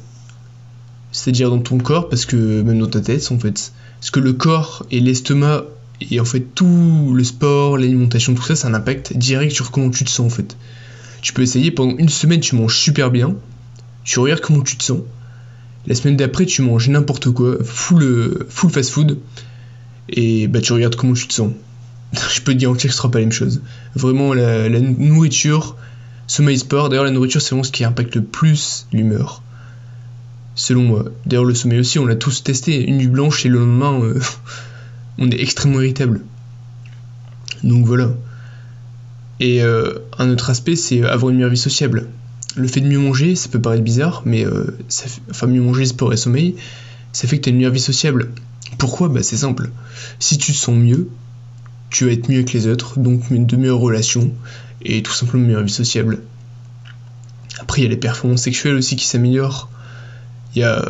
c'est-à-dire 1.11 1.49
dans 1.49 1.59
ton 1.59 1.77
corps, 1.77 2.09
parce 2.09 2.25
que 2.25 2.61
même 2.61 2.79
dans 2.79 2.87
ta 2.87 3.01
tête 3.01 3.31
en 3.31 3.39
fait. 3.39 3.71
Parce 3.99 4.11
que 4.11 4.19
le 4.19 4.33
corps 4.33 4.85
et 4.91 4.99
l'estomac 4.99 5.65
et 6.09 6.19
en 6.19 6.25
fait 6.25 6.45
tout 6.55 7.11
le 7.13 7.23
sport, 7.23 7.77
l'alimentation, 7.77 8.33
tout 8.33 8.43
ça, 8.43 8.55
ça 8.55 8.67
a 8.67 8.71
un 8.71 8.73
impact 8.73 9.17
direct 9.17 9.51
sur 9.51 9.71
comment 9.71 9.89
tu 9.89 10.05
te 10.05 10.09
sens 10.09 10.31
en 10.31 10.35
fait. 10.35 10.55
Tu 11.21 11.33
peux 11.33 11.41
essayer 11.41 11.71
pendant 11.71 11.97
une 11.97 12.09
semaine, 12.09 12.39
tu 12.39 12.55
manges 12.55 12.77
super 12.77 13.11
bien, 13.11 13.35
tu 14.05 14.19
regardes 14.19 14.41
comment 14.41 14.61
tu 14.61 14.77
te 14.77 14.83
sens. 14.83 14.99
La 15.85 15.95
semaine 15.95 16.15
d'après, 16.15 16.45
tu 16.45 16.61
manges 16.61 16.87
n'importe 16.89 17.29
quoi, 17.31 17.57
full, 17.63 18.45
full 18.47 18.69
fast 18.69 18.91
food 18.91 19.17
et 20.11 20.47
bah 20.47 20.61
tu 20.61 20.73
regardes 20.73 20.95
comment 20.95 21.13
tu 21.13 21.27
te 21.27 21.33
sens. 21.33 21.51
Je 22.33 22.41
peux 22.41 22.53
te 22.53 22.57
dire 22.57 22.71
que 22.73 22.81
ce 22.81 22.89
sera 22.89 23.11
pas 23.11 23.19
la 23.19 23.25
même 23.25 23.31
chose. 23.31 23.61
Vraiment, 23.95 24.33
la, 24.33 24.69
nourriture, 24.69 25.75
sommeil, 26.27 26.57
sport, 26.57 26.89
d'ailleurs 26.89 27.05
la 27.05 27.11
nourriture 27.11 27.41
c'est 27.41 27.49
vraiment 27.49 27.63
ce 27.63 27.71
qui 27.71 27.83
impacte 27.83 28.15
le 28.15 28.23
plus 28.23 28.87
l'humeur. 28.91 29.41
Selon 30.55 30.83
moi. 30.83 31.05
D'ailleurs 31.25 31.45
le 31.45 31.53
sommeil 31.53 31.79
aussi, 31.79 31.99
on 31.99 32.05
l'a 32.05 32.15
tous 32.15 32.43
testé. 32.43 32.83
Une 32.83 32.97
nuit 32.97 33.07
blanche 33.07 33.45
et 33.45 33.49
le 33.49 33.59
lendemain, 33.59 34.01
euh, 34.01 34.19
on 35.17 35.29
est 35.31 35.39
extrêmement 35.39 35.79
irritable. 35.79 36.21
Donc 37.63 37.85
voilà. 37.85 38.11
Et 39.39 39.63
euh, 39.63 39.99
un 40.17 40.29
autre 40.29 40.49
aspect, 40.49 40.75
c'est 40.75 41.03
avoir 41.03 41.29
une 41.29 41.37
meilleure 41.37 41.51
vie 41.51 41.57
sociable. 41.57 42.07
Le 42.55 42.67
fait 42.67 42.81
de 42.81 42.87
mieux 42.87 42.99
manger, 42.99 43.35
ça 43.35 43.47
peut 43.47 43.61
paraître 43.61 43.83
bizarre, 43.83 44.23
mais 44.25 44.45
euh, 44.45 44.77
enfin 45.29 45.47
mieux 45.47 45.61
manger, 45.61 45.85
sport 45.85 46.11
et 46.11 46.17
sommeil, 46.17 46.55
ça 47.13 47.27
fait 47.27 47.37
que 47.37 47.43
tu 47.43 47.49
as 47.49 47.51
une 47.51 47.57
meilleure 47.57 47.71
vie 47.71 47.79
sociable. 47.79 48.31
Pourquoi 48.79 49.09
Bah 49.09 49.21
c'est 49.21 49.37
simple. 49.37 49.69
Si 50.19 50.37
tu 50.37 50.53
te 50.53 50.57
sens 50.57 50.75
mieux, 50.75 51.09
tu 51.89 52.05
vas 52.05 52.13
être 52.13 52.29
mieux 52.29 52.43
que 52.43 52.53
les 52.53 52.65
autres, 52.67 52.97
donc 52.97 53.31
de 53.31 53.55
meilleures 53.57 53.77
relations 53.77 54.31
et 54.81 55.03
tout 55.03 55.11
simplement 55.11 55.43
une 55.43 55.47
meilleure 55.49 55.63
vie 55.63 55.71
sociable. 55.71 56.21
Après, 57.59 57.81
il 57.81 57.83
y 57.83 57.87
a 57.87 57.89
les 57.89 57.97
performances 57.97 58.43
sexuelles 58.43 58.75
aussi 58.75 58.95
qui 58.95 59.05
s'améliorent. 59.05 59.69
Il 60.55 60.59
y 60.59 60.63
a. 60.63 60.81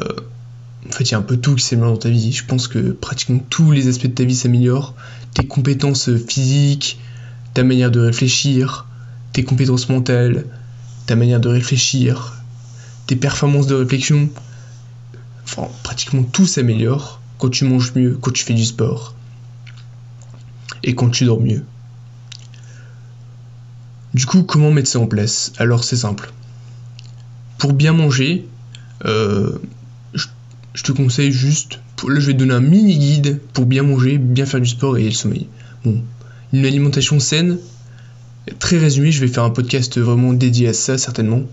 En 0.87 0.91
fait, 0.91 1.03
il 1.03 1.11
y 1.11 1.15
a 1.15 1.17
un 1.17 1.23
peu 1.23 1.37
tout 1.37 1.55
qui 1.55 1.65
s'améliore 1.65 1.93
dans 1.93 1.99
ta 1.99 2.09
vie. 2.09 2.31
Je 2.31 2.45
pense 2.45 2.67
que 2.67 2.91
pratiquement 2.91 3.39
tous 3.49 3.71
les 3.71 3.87
aspects 3.87 4.05
de 4.05 4.13
ta 4.13 4.23
vie 4.23 4.35
s'améliorent. 4.35 4.93
Tes 5.33 5.47
compétences 5.47 6.15
physiques, 6.27 6.99
ta 7.55 7.63
manière 7.63 7.89
de 7.89 8.01
réfléchir, 8.01 8.85
tes 9.33 9.43
compétences 9.43 9.89
mentales, 9.89 10.45
ta 11.07 11.15
manière 11.15 11.39
de 11.39 11.49
réfléchir, 11.49 12.35
tes 13.07 13.15
performances 13.15 13.65
de 13.65 13.73
réflexion. 13.73 14.29
Enfin, 15.43 15.67
pratiquement 15.81 16.21
tout 16.21 16.45
s'améliore 16.45 17.19
quand 17.39 17.49
tu 17.49 17.65
manges 17.65 17.95
mieux, 17.95 18.17
quand 18.21 18.31
tu 18.31 18.43
fais 18.43 18.53
du 18.53 18.65
sport 18.65 19.15
et 20.83 20.93
quand 20.93 21.09
tu 21.09 21.25
dors 21.25 21.41
mieux. 21.41 21.63
Du 24.13 24.25
coup, 24.25 24.43
comment 24.43 24.71
mettre 24.71 24.89
ça 24.89 24.99
en 24.99 25.07
place? 25.07 25.53
Alors 25.57 25.83
c'est 25.83 25.95
simple. 25.95 26.31
Pour 27.57 27.73
bien 27.73 27.93
manger, 27.93 28.47
euh, 29.05 29.57
je, 30.13 30.83
te 30.83 30.91
conseille 30.91 31.31
juste, 31.31 31.79
là 32.07 32.19
je 32.19 32.27
vais 32.27 32.33
te 32.33 32.39
donner 32.39 32.53
un 32.53 32.61
mini 32.61 32.97
guide 32.97 33.39
pour 33.53 33.65
bien 33.65 33.83
manger, 33.83 34.17
bien 34.17 34.45
faire 34.45 34.61
du 34.61 34.69
sport 34.69 34.97
et 34.97 35.05
le 35.05 35.11
sommeil. 35.11 35.47
Bon, 35.85 36.01
une 36.53 36.65
alimentation 36.65 37.19
saine, 37.19 37.57
très 38.59 38.77
résumé, 38.77 39.11
je 39.11 39.21
vais 39.21 39.27
faire 39.27 39.43
un 39.43 39.49
podcast 39.49 39.97
vraiment 39.97 40.33
dédié 40.33 40.69
à 40.69 40.73
ça 40.73 40.97
certainement, 40.97 41.43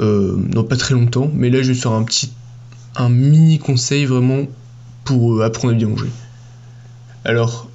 euh, 0.00 0.36
dans 0.36 0.64
pas 0.64 0.76
très 0.76 0.94
longtemps, 0.94 1.30
mais 1.32 1.50
là 1.50 1.62
je 1.62 1.68
vais 1.68 1.78
faire 1.78 1.92
un 1.92 2.04
petit, 2.04 2.32
un 2.96 3.08
mini 3.08 3.58
conseil 3.58 4.06
vraiment 4.06 4.46
pour 5.06 5.36
euh, 5.36 5.44
apprendre 5.44 5.72
à 5.72 5.76
bien 5.76 5.88
manger. 5.88 6.10
Alors, 7.24 7.70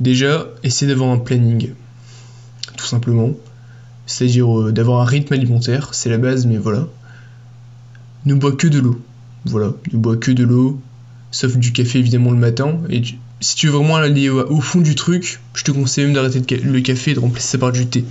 déjà, 0.00 0.46
essayez 0.62 0.92
d'avoir 0.92 1.10
un 1.10 1.18
planning, 1.18 1.72
tout 2.76 2.84
simplement. 2.84 3.30
C'est-à-dire 4.06 4.60
euh, 4.60 4.72
d'avoir 4.72 5.00
un 5.00 5.06
rythme 5.06 5.32
alimentaire, 5.32 5.94
c'est 5.94 6.10
la 6.10 6.18
base, 6.18 6.44
mais 6.44 6.58
voilà. 6.58 6.86
Ne 8.26 8.34
bois 8.34 8.52
que 8.52 8.66
de 8.66 8.80
l'eau. 8.80 9.00
Voilà, 9.46 9.72
ne 9.92 9.98
bois 9.98 10.16
que 10.16 10.30
de 10.30 10.44
l'eau, 10.44 10.80
sauf 11.30 11.56
du 11.56 11.72
café 11.72 11.98
évidemment 11.98 12.30
le 12.30 12.38
matin. 12.38 12.78
Et 12.90 13.02
si 13.40 13.56
tu 13.56 13.68
veux 13.68 13.76
vraiment 13.76 13.96
aller 13.96 14.28
au, 14.28 14.60
fond 14.60 14.80
du 14.80 14.94
truc, 14.94 15.40
je 15.54 15.64
te 15.64 15.70
conseille 15.70 16.04
même 16.04 16.14
d'arrêter 16.14 16.56
le 16.56 16.80
café 16.80 17.12
et 17.12 17.14
de 17.14 17.20
remplacer 17.20 17.48
ça 17.48 17.58
par 17.58 17.72
du 17.72 17.86
thé. 17.86 18.04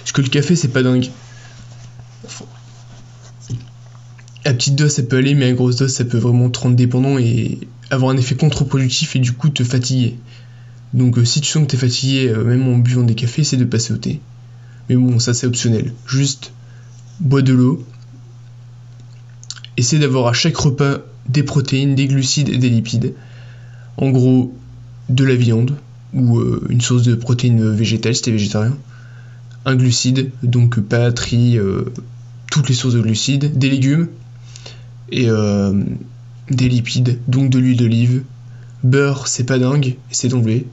Parce 0.00 0.12
que 0.12 0.22
le 0.22 0.28
café, 0.28 0.56
c'est 0.56 0.68
pas 0.68 0.82
dingue. 0.82 1.08
à 4.44 4.52
petite 4.52 4.74
dose, 4.74 4.90
ça 4.90 5.02
peut 5.02 5.18
aller, 5.18 5.34
mais 5.34 5.46
à 5.46 5.52
grosse 5.52 5.76
dose, 5.76 5.92
ça 5.92 6.04
peut 6.04 6.18
vraiment 6.18 6.50
te 6.50 6.58
rendre 6.58 6.74
dépendant 6.74 7.16
et 7.18 7.58
avoir 7.92 8.10
un 8.10 8.16
effet 8.16 8.34
contre-productif 8.34 9.14
et 9.16 9.18
du 9.18 9.32
coup 9.32 9.50
te 9.50 9.62
fatiguer. 9.62 10.16
Donc 10.94 11.18
euh, 11.18 11.24
si 11.24 11.40
tu 11.40 11.50
sens 11.50 11.64
que 11.64 11.68
tu 11.68 11.76
es 11.76 11.78
fatigué, 11.78 12.28
euh, 12.28 12.42
même 12.42 12.66
en 12.66 12.78
buvant 12.78 13.02
des 13.02 13.14
cafés, 13.14 13.44
c'est 13.44 13.58
de 13.58 13.64
passer 13.64 13.92
au 13.92 13.98
thé. 13.98 14.20
Mais 14.88 14.96
bon, 14.96 15.18
ça 15.18 15.34
c'est 15.34 15.46
optionnel. 15.46 15.92
Juste 16.06 16.52
bois 17.20 17.42
de 17.42 17.52
l'eau. 17.52 17.86
Essaie 19.76 19.98
d'avoir 19.98 20.26
à 20.26 20.32
chaque 20.32 20.56
repas 20.56 20.98
des 21.28 21.42
protéines, 21.42 21.94
des 21.94 22.08
glucides 22.08 22.48
et 22.48 22.58
des 22.58 22.70
lipides. 22.70 23.14
En 23.98 24.10
gros, 24.10 24.54
de 25.08 25.24
la 25.24 25.34
viande 25.34 25.76
ou 26.14 26.38
euh, 26.38 26.66
une 26.70 26.80
source 26.80 27.02
de 27.02 27.14
protéines 27.14 27.70
végétales 27.72 28.14
si 28.14 28.22
t'es 28.22 28.32
végétarien. 28.32 28.76
Un 29.64 29.76
glucide, 29.76 30.30
donc 30.42 30.80
pâtes, 30.80 31.20
riz, 31.20 31.58
toutes 32.50 32.68
les 32.68 32.74
sources 32.74 32.94
de 32.94 33.00
glucides, 33.00 33.56
des 33.56 33.70
légumes 33.70 34.08
et 35.12 35.28
des 36.50 36.68
lipides, 36.68 37.18
donc 37.28 37.50
de 37.50 37.58
l'huile 37.58 37.78
d'olive. 37.78 38.22
Beurre, 38.82 39.28
c'est 39.28 39.44
pas 39.44 39.58
dingue, 39.58 39.96
c'est 40.10 40.28
d'enlever. 40.28 40.66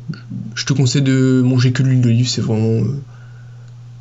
Je 0.56 0.66
te 0.66 0.74
conseille 0.74 1.04
de 1.04 1.42
manger 1.46 1.72
que 1.72 1.84
de 1.84 1.90
l'huile 1.90 2.02
d'olive, 2.02 2.28
c'est 2.28 2.42
vraiment. 2.42 2.84
Euh, 2.84 3.00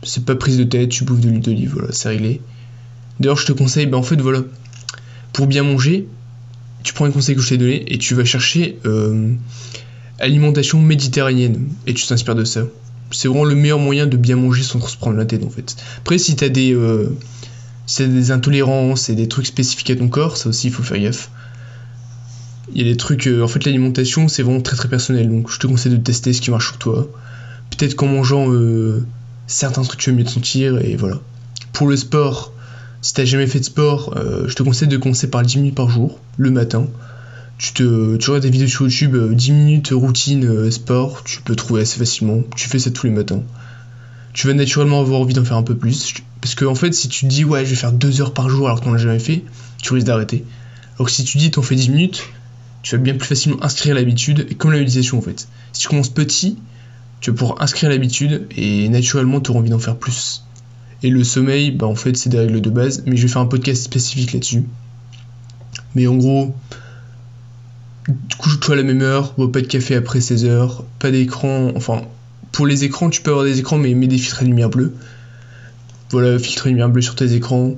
c'est 0.03 0.25
pas 0.25 0.35
prise 0.35 0.57
de 0.57 0.65
tête, 0.65 0.89
tu 0.89 1.05
bouffes 1.05 1.21
de 1.21 1.29
l'huile 1.29 1.41
d'olive, 1.41 1.73
voilà, 1.75 1.93
c'est 1.93 2.09
réglé. 2.09 2.41
D'ailleurs, 3.21 3.37
je 3.37 3.47
te 3.47 3.53
conseille, 3.53 3.87
ben 3.87 3.99
en 3.99 4.03
fait, 4.03 4.21
voilà, 4.21 4.43
pour 5.33 5.47
bien 5.47 5.63
manger, 5.63 6.07
tu 6.83 6.95
prends 6.95 7.05
un 7.05 7.11
conseil 7.11 7.35
que 7.35 7.43
je 7.43 7.49
t'ai 7.51 7.59
donné 7.59 7.93
et 7.93 7.99
tu 7.99 8.15
vas 8.15 8.25
chercher 8.25 8.79
euh, 8.87 9.33
alimentation 10.19 10.81
méditerranéenne 10.81 11.69
et 11.87 11.95
tu 11.95 12.07
t'inspires 12.07 12.35
de 12.35 12.45
ça. 12.45 12.63
C'est 13.11 13.29
vraiment 13.29 13.45
le 13.45 13.55
meilleur 13.55 13.79
moyen 13.79 14.07
de 14.07 14.17
bien 14.17 14.37
manger 14.37 14.63
sans 14.63 14.81
se 14.81 14.97
prendre 14.97 15.17
la 15.17 15.25
tête 15.25 15.43
en 15.45 15.51
fait. 15.51 15.77
Après, 15.99 16.19
si 16.19 16.37
t'as 16.37 16.49
des, 16.49 16.75
euh, 16.75 17.17
si 17.87 18.07
des 18.07 18.31
intolérances 18.31 19.09
et 19.09 19.15
des 19.15 19.29
trucs 19.29 19.47
spécifiques 19.47 19.91
à 19.91 19.97
ton 19.97 20.09
corps, 20.09 20.37
ça 20.37 20.49
aussi 20.49 20.69
il 20.69 20.73
faut 20.73 20.83
faire 20.83 20.99
gaffe. 20.99 21.31
Il 22.75 22.83
y 22.83 22.89
a 22.89 22.93
des 22.93 22.97
trucs. 22.97 23.27
euh, 23.27 23.43
en 23.43 23.49
fait, 23.49 23.65
l'alimentation, 23.65 24.29
c'est 24.29 24.43
vraiment 24.43 24.61
très 24.61 24.77
très 24.77 24.89
personnel. 24.89 25.29
Donc, 25.29 25.51
je 25.51 25.59
te 25.59 25.67
conseille 25.67 25.93
de 25.93 25.97
tester 25.97 26.33
ce 26.33 26.41
qui 26.41 26.51
marche 26.51 26.67
sur 26.69 26.79
toi. 26.79 27.09
Peut-être 27.71 27.95
qu'en 27.95 28.07
mangeant 28.07 28.51
euh, 28.51 29.05
certains 29.47 29.83
trucs, 29.83 30.01
tu 30.01 30.11
vas 30.11 30.17
mieux 30.17 30.25
te 30.25 30.31
sentir. 30.31 30.79
Et 30.85 30.97
voilà. 30.97 31.19
Pour 31.73 31.87
le 31.87 31.97
sport, 31.97 32.53
si 33.03 33.15
t'as 33.15 33.25
jamais 33.25 33.47
fait 33.47 33.61
de 33.61 33.65
sport, 33.65 34.15
euh, 34.17 34.47
je 34.49 34.55
te 34.55 34.63
conseille 34.63 34.89
de 34.89 34.97
commencer 34.97 35.31
par 35.31 35.43
10 35.43 35.59
minutes 35.59 35.75
par 35.75 35.89
jour, 35.89 36.19
le 36.37 36.51
matin. 36.51 36.87
Tu, 37.57 37.73
te, 37.73 38.17
tu 38.17 38.31
regardes 38.31 38.45
des 38.45 38.51
vidéos 38.51 38.69
sur 38.69 38.83
YouTube, 38.87 39.15
euh, 39.17 39.35
10 39.35 39.53
minutes 39.53 39.89
routine 39.93 40.71
sport, 40.71 41.25
tu 41.25 41.41
peux 41.43 41.57
trouver 41.57 41.83
assez 41.83 41.99
facilement. 41.99 42.43
Tu 42.57 42.69
fais 42.69 42.79
ça 42.79 42.91
tous 42.91 43.07
les 43.07 43.13
matins. 43.13 43.43
Tu 44.33 44.47
vas 44.47 44.55
naturellement 44.55 45.01
avoir 45.01 45.21
envie 45.21 45.35
d'en 45.35 45.45
faire 45.45 45.57
un 45.57 45.63
peu 45.65 45.77
plus. 45.77 46.15
Parce 46.41 46.55
que, 46.55 46.65
en 46.65 46.75
fait, 46.77 46.93
si 46.93 47.09
tu 47.09 47.27
te 47.27 47.31
dis, 47.31 47.45
ouais, 47.45 47.65
je 47.65 47.71
vais 47.71 47.77
faire 47.77 47.93
2 47.93 48.21
heures 48.21 48.33
par 48.33 48.49
jour 48.49 48.67
alors 48.69 48.81
que 48.81 48.85
t'en 48.85 48.95
as 48.95 48.99
jamais 48.99 49.19
fait, 49.19 49.43
tu 49.83 49.93
risques 49.93 50.07
d'arrêter. 50.07 50.45
Alors 50.97 51.07
que 51.07 51.13
si 51.13 51.25
tu 51.25 51.39
dis, 51.39 51.51
t'en 51.51 51.63
fais 51.63 51.75
10 51.75 51.91
minutes, 51.91 52.23
tu 52.89 52.97
vas 52.97 53.03
bien 53.03 53.13
plus 53.13 53.27
facilement 53.29 53.63
inscrire 53.63 53.95
l'habitude, 53.95 54.57
comme 54.57 54.73
la 54.73 54.81
en 54.81 55.21
fait. 55.21 55.47
Si 55.75 55.83
tu 55.83 55.89
commences 55.89 56.09
petit, 56.09 56.57
tu 57.21 57.31
vas 57.31 57.37
pouvoir 57.37 57.61
inscrire 57.61 57.91
l'habitude 57.91 58.47
et 58.57 58.89
naturellement 58.89 59.43
tu 59.43 59.51
auras 59.51 59.61
envie 59.61 59.69
d'en 59.69 59.79
faire 59.79 59.97
plus. 59.97 60.47
Et 61.03 61.11
le 61.11 61.23
sommeil, 61.23 61.71
bah 61.71 61.87
en 61.87 61.95
fait 61.95 62.17
c'est 62.17 62.31
des 62.31 62.39
règles 62.39 62.63
de 62.63 62.71
base, 62.71 63.03
mais 63.05 63.19
je 63.19 63.23
vais 63.27 63.29
faire 63.29 63.43
un 63.43 63.47
podcast 63.47 63.83
spécifique 63.83 64.33
là-dessus. 64.33 64.65
Mais 65.95 66.07
en 66.07 66.17
gros, 66.17 66.55
couche-toi 68.39 68.73
à 68.75 68.79
la 68.79 68.85
même 68.85 69.03
heure, 69.03 69.35
bois 69.37 69.53
pas 69.53 69.61
de 69.61 69.67
café 69.67 69.95
après 69.95 70.23
16 70.23 70.47
heures, 70.47 70.83
pas 70.99 71.11
d'écran, 71.11 71.73
enfin 71.77 72.01
pour 72.53 72.67
les 72.67 72.85
écrans 72.85 73.11
tu 73.11 73.21
peux 73.21 73.33
avoir 73.33 73.45
des 73.45 73.59
écrans 73.59 73.77
mais 73.77 73.93
mets 73.93 74.07
des 74.07 74.17
filtres 74.17 74.41
à 74.41 74.45
lumière 74.47 74.71
bleue. 74.71 74.95
Voilà, 76.09 76.39
filtre 76.39 76.69
lumière 76.69 76.89
bleue 76.89 77.03
sur 77.03 77.17
tes 77.17 77.35
écrans, 77.35 77.75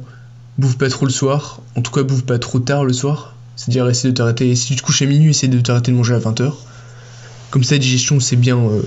bouffe 0.56 0.78
pas 0.78 0.88
trop 0.88 1.04
le 1.04 1.10
soir, 1.10 1.62
en 1.74 1.82
tout 1.82 1.90
cas 1.90 2.04
bouffe 2.04 2.22
pas 2.22 2.38
trop 2.38 2.60
tard 2.60 2.84
le 2.84 2.92
soir, 2.92 3.34
c'est-à-dire 3.60 3.86
essaie 3.90 4.08
de 4.08 4.14
t'arrêter, 4.14 4.56
si 4.56 4.68
tu 4.68 4.76
te 4.76 4.82
couches 4.82 5.02
à 5.02 5.06
minuit, 5.06 5.30
essaie 5.30 5.46
de 5.46 5.60
t'arrêter 5.60 5.92
de 5.92 5.96
manger 5.98 6.14
à 6.14 6.18
20h. 6.18 6.54
Comme 7.50 7.62
ça, 7.62 7.74
la 7.74 7.78
digestion, 7.78 8.18
c'est 8.18 8.36
bien, 8.36 8.56
euh, 8.56 8.80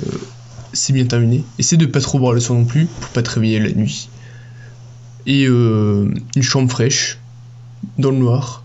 c'est 0.73 1.07
terminé. 1.07 1.43
Essaie 1.59 1.77
de 1.77 1.85
pas 1.85 2.01
trop 2.01 2.17
boire 2.17 2.33
le 2.33 2.39
soir 2.39 2.57
non 2.57 2.65
plus, 2.65 2.87
pour 2.87 3.09
pas 3.09 3.21
te 3.21 3.29
réveiller 3.29 3.59
la 3.59 3.71
nuit. 3.71 4.09
Et 5.27 5.45
euh, 5.45 6.11
une 6.35 6.41
chambre 6.41 6.71
fraîche, 6.71 7.19
dans 7.99 8.09
le 8.09 8.17
noir. 8.17 8.63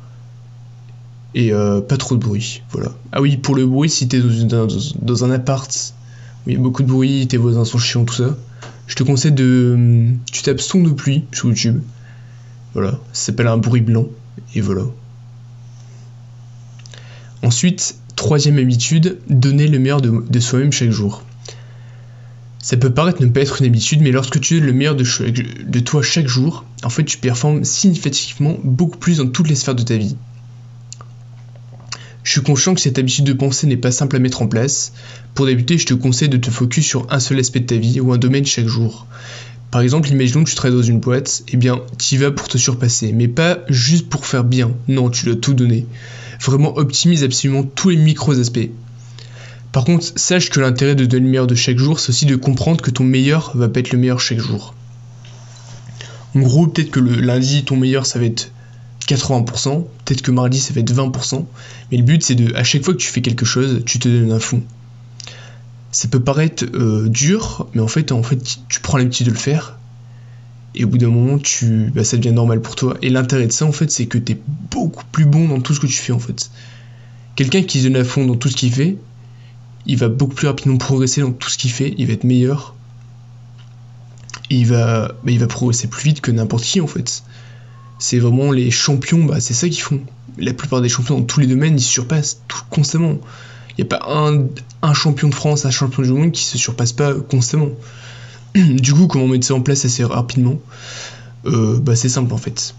Et 1.35 1.53
euh, 1.53 1.83
pas 1.83 1.99
trop 1.99 2.15
de 2.15 2.21
bruit, 2.21 2.63
voilà. 2.71 2.95
Ah 3.13 3.21
oui, 3.21 3.37
pour 3.37 3.55
le 3.55 3.67
bruit, 3.67 3.91
si 3.91 4.09
t'es 4.09 4.23
dans, 4.23 5.25
un 5.25 5.31
appart 5.31 5.95
où 6.47 6.51
il 6.51 6.55
y 6.55 6.57
a 6.57 6.59
beaucoup 6.59 6.83
de 6.83 6.89
bruit, 6.89 7.27
tes 7.29 7.37
voisins 7.37 7.67
sont 7.67 7.77
chiants, 7.77 8.07
tout 8.07 8.15
ça, 8.15 8.35
je 8.87 8.95
te 8.95 9.03
conseille 9.03 9.33
de... 9.33 10.07
Tu 10.33 10.43
tapes 10.43 10.63
son 10.63 10.83
de 10.83 10.91
pluie 10.91 11.25
sur 11.33 11.51
YouTube. 11.51 11.83
Voilà, 12.73 12.93
ça 13.13 13.27
s'appelle 13.27 13.49
un 13.49 13.59
bruit 13.59 13.83
blanc. 13.83 14.07
Et 14.55 14.63
voilà. 14.63 14.85
Ensuite, 17.43 17.97
troisième 18.17 18.59
habitude, 18.59 19.19
donner 19.29 19.69
le 19.69 19.79
meilleur 19.79 20.01
de, 20.01 20.41
soi-même 20.41 20.73
chaque 20.73 20.91
jour. 20.91 21.23
Ça 22.61 22.77
peut 22.77 22.93
paraître 22.93 23.23
ne 23.23 23.29
pas 23.29 23.41
être 23.41 23.61
une 23.61 23.67
habitude, 23.67 24.01
mais 24.01 24.11
lorsque 24.11 24.41
tu 24.41 24.55
donnes 24.55 24.67
le 24.67 24.73
meilleur 24.73 24.97
de 24.97 25.81
toi 25.81 26.03
chaque 26.03 26.27
jour, 26.27 26.65
en 26.83 26.91
fait, 26.91 27.05
tu 27.05 27.19
performes 27.19 27.65
significativement 27.65 28.59
beaucoup 28.65 28.99
plus 28.99 29.19
dans 29.19 29.29
toutes 29.29 29.49
les 29.49 29.55
sphères 29.55 29.77
de 29.77 29.85
ta 29.85 29.97
vie. 29.97 30.17
Je 32.25 32.33
suis 32.33 32.43
conscient 32.43 32.75
que 32.75 32.81
cette 32.81 32.99
habitude 32.99 33.25
de 33.25 33.33
pensée 33.33 33.67
n'est 33.67 33.79
pas 33.79 33.91
simple 33.91 34.17
à 34.17 34.19
mettre 34.19 34.43
en 34.43 34.49
place. 34.49 34.93
Pour 35.35 35.47
débuter, 35.47 35.79
je 35.79 35.87
te 35.87 35.95
conseille 35.95 36.29
de 36.29 36.37
te 36.37 36.51
focus 36.51 36.85
sur 36.85 37.07
un 37.09 37.21
seul 37.21 37.39
aspect 37.39 37.61
de 37.61 37.67
ta 37.67 37.77
vie 37.77 38.01
ou 38.01 38.13
un 38.13 38.19
domaine 38.19 38.45
chaque 38.45 38.67
jour. 38.67 39.07
Par 39.71 39.81
exemple, 39.81 40.11
imaginons 40.11 40.45
que 40.45 40.51
tu 40.51 40.55
travailles 40.55 40.77
dans 40.77 40.83
une 40.83 41.01
boîte, 41.01 41.43
eh 41.49 41.57
bien, 41.57 41.81
tu 41.99 42.17
y 42.17 42.19
vas 42.19 42.31
pour 42.31 42.49
te 42.49 42.59
surpasser, 42.59 43.13
mais 43.13 43.29
pas 43.29 43.61
juste 43.69 44.11
pour 44.11 44.27
faire 44.27 44.45
bien. 44.45 44.73
Non, 44.89 45.09
tu 45.09 45.25
dois 45.25 45.37
tout 45.37 45.55
donner. 45.55 45.87
Vraiment 46.41 46.77
optimise 46.77 47.25
absolument 47.25 47.65
tous 47.65 47.91
les 47.91 47.97
micros 47.97 48.39
aspects. 48.39 48.71
Par 49.73 49.85
contre, 49.85 50.07
sache 50.17 50.51
que 50.51 50.61
l'intérêt 50.61 50.95
de 50.95 51.05
donner 51.05 51.25
le 51.25 51.31
meilleur 51.31 51.47
de 51.47 51.55
chaque 51.55 51.79
jour, 51.79 52.01
c'est 52.01 52.11
aussi 52.11 52.27
de 52.27 52.37
comprendre 52.37 52.81
que 52.81 52.91
ton 52.91 53.05
meilleur 53.05 53.57
va 53.57 53.69
pas 53.69 53.81
être 53.81 53.93
le 53.93 53.99
meilleur 53.99 54.21
chaque 54.21 54.39
jour. 54.39 54.75
En 56.35 56.41
gros, 56.41 56.67
peut-être 56.67 56.91
que 56.91 57.01
le 57.01 57.21
lundi, 57.21 57.65
ton 57.65 57.77
meilleur, 57.77 58.07
ça 58.07 58.19
va 58.19 58.25
être 58.25 58.51
80%, 59.07 59.87
peut-être 60.05 60.23
que 60.23 60.31
mardi, 60.31 60.61
ça 60.61 60.75
va 60.75 60.81
être 60.81 60.93
20%, 60.93 61.45
mais 61.91 61.99
le 61.99 62.05
but, 62.05 62.23
c'est 62.23 62.35
de, 62.35 62.55
à 62.55 62.65
chaque 62.65 62.85
fois 62.85 62.95
que 62.95 62.99
tu 62.99 63.09
fais 63.09 63.23
quelque 63.23 63.47
chose, 63.47 63.83
tu 63.85 63.99
te 63.99 64.09
donnes 64.09 64.33
un 64.33 64.41
fond. 64.41 64.63
Ça 65.91 66.09
peut 66.09 66.21
paraître 66.21 66.65
euh, 66.75 67.09
dur, 67.09 67.67
mais 67.75 67.81
en 67.81 67.89
fait, 67.89 68.13
en 68.13 68.23
fait, 68.23 68.39
tu 68.69 68.81
prends 68.81 68.99
l'habitude 68.99 69.27
de 69.27 69.33
le 69.33 69.39
faire, 69.39 69.78
et 70.75 70.85
au 70.85 70.89
bout 70.89 70.99
d'un 70.99 71.09
moment, 71.09 71.39
tu, 71.39 71.91
bah, 71.95 72.05
ça 72.05 72.17
devient 72.17 72.33
normal 72.33 72.61
pour 72.61 72.77
toi. 72.77 72.97
Et 73.03 73.11
l'intérêt 73.11 73.47
de 73.47 73.53
ça, 73.53 73.65
en 73.65 73.73
fait, 73.73 73.91
c'est 73.91 74.07
que 74.07 74.19
tu 74.19 74.33
es 74.33 74.39
beaucoup 74.71 75.05
plus 75.11 75.25
bon 75.25 75.49
dans 75.49 75.61
tout 75.61 75.75
ce 75.75 75.81
que 75.81 75.87
tu 75.87 75.95
fais, 75.95 76.13
en 76.13 76.19
fait. 76.19 76.51
Quelqu'un 77.37 77.63
qui 77.63 77.81
se 77.81 77.85
donne 77.89 77.97
à 77.97 78.05
fond 78.05 78.27
dans 78.27 78.37
tout 78.37 78.49
ce 78.49 78.57
qu'il 78.57 78.73
fait, 78.73 78.97
il 79.87 79.97
va 79.97 80.09
beaucoup 80.09 80.35
plus 80.35 80.47
rapidement 80.47 80.77
progresser 80.77 81.21
dans 81.23 81.33
tout 81.33 81.49
ce 81.49 81.57
qu'il 81.57 81.71
fait, 81.71 81.95
il 81.97 82.07
va 82.07 82.13
être 82.13 82.25
meilleur. 82.25 82.75
Et 84.51 84.57
il 84.57 84.67
va, 84.67 85.09
bah, 85.25 85.33
il 85.33 85.39
va 85.39 85.47
progresser 85.47 85.89
plus 85.89 86.05
vite 86.05 86.21
que 86.21 86.31
n'importe 86.31 86.65
qui, 86.65 86.81
en 86.81 86.87
fait. 86.87 87.23
C'est 87.99 88.19
vraiment 88.19 88.53
les 88.53 88.71
champions, 88.71 89.25
bah, 89.25 89.41
c'est 89.41 89.55
ça 89.55 89.69
qu'ils 89.69 89.83
font. 89.83 90.01
La 90.37 90.53
plupart 90.53 90.81
des 90.81 90.89
champions 90.89 91.19
dans 91.19 91.25
tous 91.25 91.41
les 91.41 91.47
domaines, 91.47 91.77
ils 91.77 91.83
se 91.83 91.89
surpassent 91.89 92.43
tout, 92.47 92.63
constamment. 92.71 93.19
Il 93.71 93.85
n'y 93.85 93.91
a 93.91 93.99
pas 93.99 94.07
un, 94.09 94.47
un 94.83 94.95
champion 94.95 95.29
de 95.29 95.35
France, 95.35 95.65
un 95.65 95.71
champion 95.71 96.03
du 96.03 96.13
monde 96.13 96.33
qui 96.33 96.45
se 96.45 96.59
surpasse 96.59 96.93
pas 96.93 97.15
constamment. 97.15 97.71
du 98.55 98.93
coup, 98.95 99.07
comment 99.07 99.29
mettre 99.29 99.47
ça 99.47 99.55
en 99.55 99.61
place 99.61 99.85
assez 99.85 100.05
rapidement 100.05 100.59
Euh, 101.47 101.79
bah, 101.79 101.97
C'est 101.97 102.09
simple 102.09 102.33
en 102.33 102.39
fait. 102.39 102.75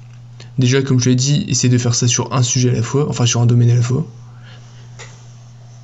Déjà, 0.58 0.82
comme 0.82 1.00
je 1.00 1.10
l'ai 1.10 1.16
dit, 1.16 1.46
essaie 1.48 1.70
de 1.70 1.78
faire 1.78 1.96
ça 1.96 2.08
sur 2.08 2.34
un 2.34 2.44
sujet 2.44 2.70
à 2.70 2.74
la 2.74 2.84
fois, 2.84 3.08
enfin 3.10 3.26
sur 3.26 3.42
un 3.42 3.46
domaine 3.46 3.70
à 3.70 3.76
la 3.76 3.82
fois. 3.82 4.06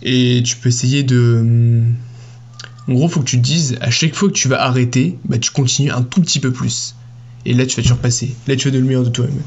Et 0.01 0.43
tu 0.43 0.57
peux 0.57 0.69
essayer 0.69 1.03
de. 1.03 1.83
En 2.87 2.93
gros, 2.93 3.07
faut 3.07 3.21
que 3.21 3.25
tu 3.25 3.37
te 3.37 3.41
dises, 3.41 3.77
à 3.81 3.89
chaque 3.89 4.13
fois 4.13 4.27
que 4.27 4.33
tu 4.33 4.47
vas 4.47 4.61
arrêter, 4.61 5.17
bah, 5.25 5.39
tu 5.39 5.49
continues 5.51 5.91
un 5.91 6.03
tout 6.03 6.21
petit 6.21 6.39
peu 6.39 6.51
plus. 6.51 6.95
Et 7.45 7.53
là, 7.53 7.65
tu 7.65 7.75
vas 7.77 7.81
te 7.81 7.87
surpasser. 7.87 8.35
Là, 8.47 8.55
tu 8.55 8.67
vas 8.67 8.71
donner 8.71 8.81
le 8.81 8.87
meilleur 8.87 9.03
de 9.03 9.09
toi-même. 9.09 9.41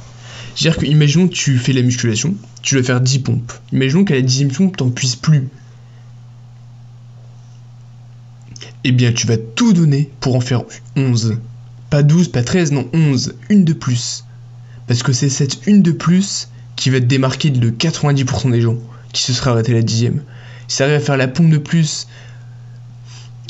C'est-à-dire 0.54 0.80
que, 0.80 0.86
imaginons 0.86 1.28
que 1.28 1.34
tu 1.34 1.56
fais 1.56 1.72
la 1.72 1.82
musculation, 1.82 2.34
tu 2.62 2.74
dois 2.74 2.82
faire 2.82 3.00
10 3.00 3.20
pompes. 3.20 3.52
Imaginons 3.72 4.04
qu'à 4.04 4.14
la 4.14 4.22
10 4.22 4.46
pompe, 4.46 4.76
t'en 4.76 4.90
puisses 4.90 5.14
plus. 5.14 5.48
Eh 8.84 8.92
bien, 8.92 9.12
tu 9.12 9.26
vas 9.26 9.36
tout 9.36 9.72
donner 9.72 10.10
pour 10.20 10.36
en 10.36 10.40
faire 10.40 10.62
11. 10.96 11.38
Pas 11.90 12.02
12, 12.02 12.28
pas 12.28 12.42
13, 12.42 12.72
non, 12.72 12.88
11. 12.92 13.34
Une 13.50 13.64
de 13.64 13.72
plus. 13.72 14.24
Parce 14.86 15.02
que 15.02 15.12
c'est 15.12 15.28
cette 15.28 15.66
une 15.66 15.82
de 15.82 15.92
plus 15.92 16.48
qui 16.76 16.90
va 16.90 17.00
te 17.00 17.06
démarquer 17.06 17.50
de 17.50 17.70
90% 17.70 18.52
des 18.52 18.60
gens 18.60 18.76
qui 19.12 19.22
se 19.22 19.32
seraient 19.32 19.50
arrêtés 19.50 19.72
à 19.72 19.76
la 19.76 19.82
dixième. 19.82 20.22
Si 20.68 20.78
t'arrives 20.78 20.96
à 20.96 21.00
faire 21.00 21.16
la 21.16 21.28
pompe 21.28 21.50
de 21.50 21.58
plus, 21.58 22.06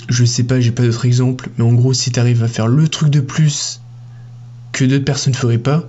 je 0.08 0.24
sais 0.24 0.44
pas, 0.44 0.60
j'ai 0.60 0.70
pas 0.70 0.82
d'autres 0.82 1.04
exemples, 1.04 1.50
mais 1.58 1.64
en 1.64 1.72
gros, 1.72 1.92
si 1.92 2.10
t'arrives 2.10 2.42
à 2.42 2.48
faire 2.48 2.68
le 2.68 2.88
truc 2.88 3.10
de 3.10 3.20
plus 3.20 3.80
que 4.72 4.84
d'autres 4.84 5.04
personnes 5.04 5.34
feraient 5.34 5.58
pas, 5.58 5.84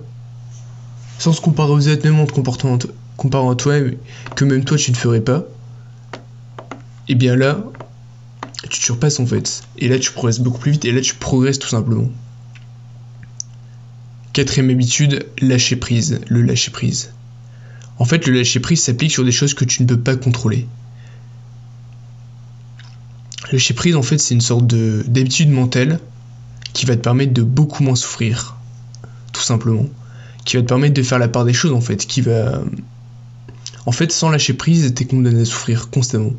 sans 1.18 1.34
se 1.34 1.42
comparer 1.42 1.72
aux 1.72 1.88
autres, 1.88 2.04
même 2.04 2.20
en 2.20 2.26
te 2.26 2.34
comparant 3.18 3.52
à 3.52 3.56
toi, 3.56 3.76
que 4.36 4.46
même 4.46 4.64
toi 4.64 4.78
tu 4.78 4.92
ne 4.92 4.96
ferais 4.96 5.22
pas, 5.22 5.44
et 7.08 7.16
bien 7.16 7.36
là, 7.36 7.64
tu 8.70 8.80
te 8.80 8.86
surpasses 8.86 9.20
en 9.20 9.26
fait. 9.26 9.64
Et 9.78 9.88
là, 9.88 10.00
tu 10.00 10.12
progresses 10.12 10.40
beaucoup 10.40 10.60
plus 10.60 10.72
vite, 10.72 10.86
et 10.86 10.92
là, 10.92 11.02
tu 11.02 11.16
progresses 11.16 11.60
tout 11.60 11.68
simplement. 11.68 12.10
Quatrième 14.34 14.70
habitude, 14.70 15.26
lâcher 15.42 15.76
prise. 15.76 16.22
Le 16.30 16.42
lâcher 16.42 16.72
prise. 16.72 17.12
En 17.98 18.06
fait, 18.06 18.28
le 18.28 18.34
lâcher 18.34 18.60
prise 18.60 18.82
s'applique 18.82 19.12
sur 19.12 19.26
des 19.26 19.32
choses 19.32 19.54
que 19.54 19.66
tu 19.66 19.82
ne 19.84 19.88
peux 19.88 20.00
pas 20.00 20.16
contrôler. 20.16 20.68
Le 23.48 23.54
lâcher 23.54 23.74
prise, 23.74 23.96
en 23.96 24.04
fait, 24.04 24.20
c'est 24.20 24.36
une 24.36 24.42
sorte 24.42 24.68
de 24.68 25.04
d'habitude 25.08 25.50
mentale 25.50 26.00
qui 26.74 26.86
va 26.86 26.96
te 26.96 27.02
permettre 27.02 27.34
de 27.34 27.42
beaucoup 27.42 27.84
moins 27.84 27.96
souffrir, 27.96 28.56
tout 29.34 29.42
simplement. 29.42 29.86
Qui 30.46 30.58
va 30.58 30.62
te 30.62 30.68
permettre 30.68 30.94
de 30.94 31.04
faire 31.04 31.20
la 31.20 31.28
part 31.28 31.44
des 31.44 31.54
choses, 31.54 31.74
en 31.74 31.82
fait. 31.82 32.06
Qui 32.06 32.22
va. 32.22 32.62
En 33.86 33.92
fait, 33.92 34.12
sans 34.12 34.30
lâcher 34.30 34.54
prise, 34.54 34.94
t'es 34.94 35.06
condamné 35.06 35.42
à 35.42 35.46
souffrir 35.46 35.90
constamment. 35.90 36.32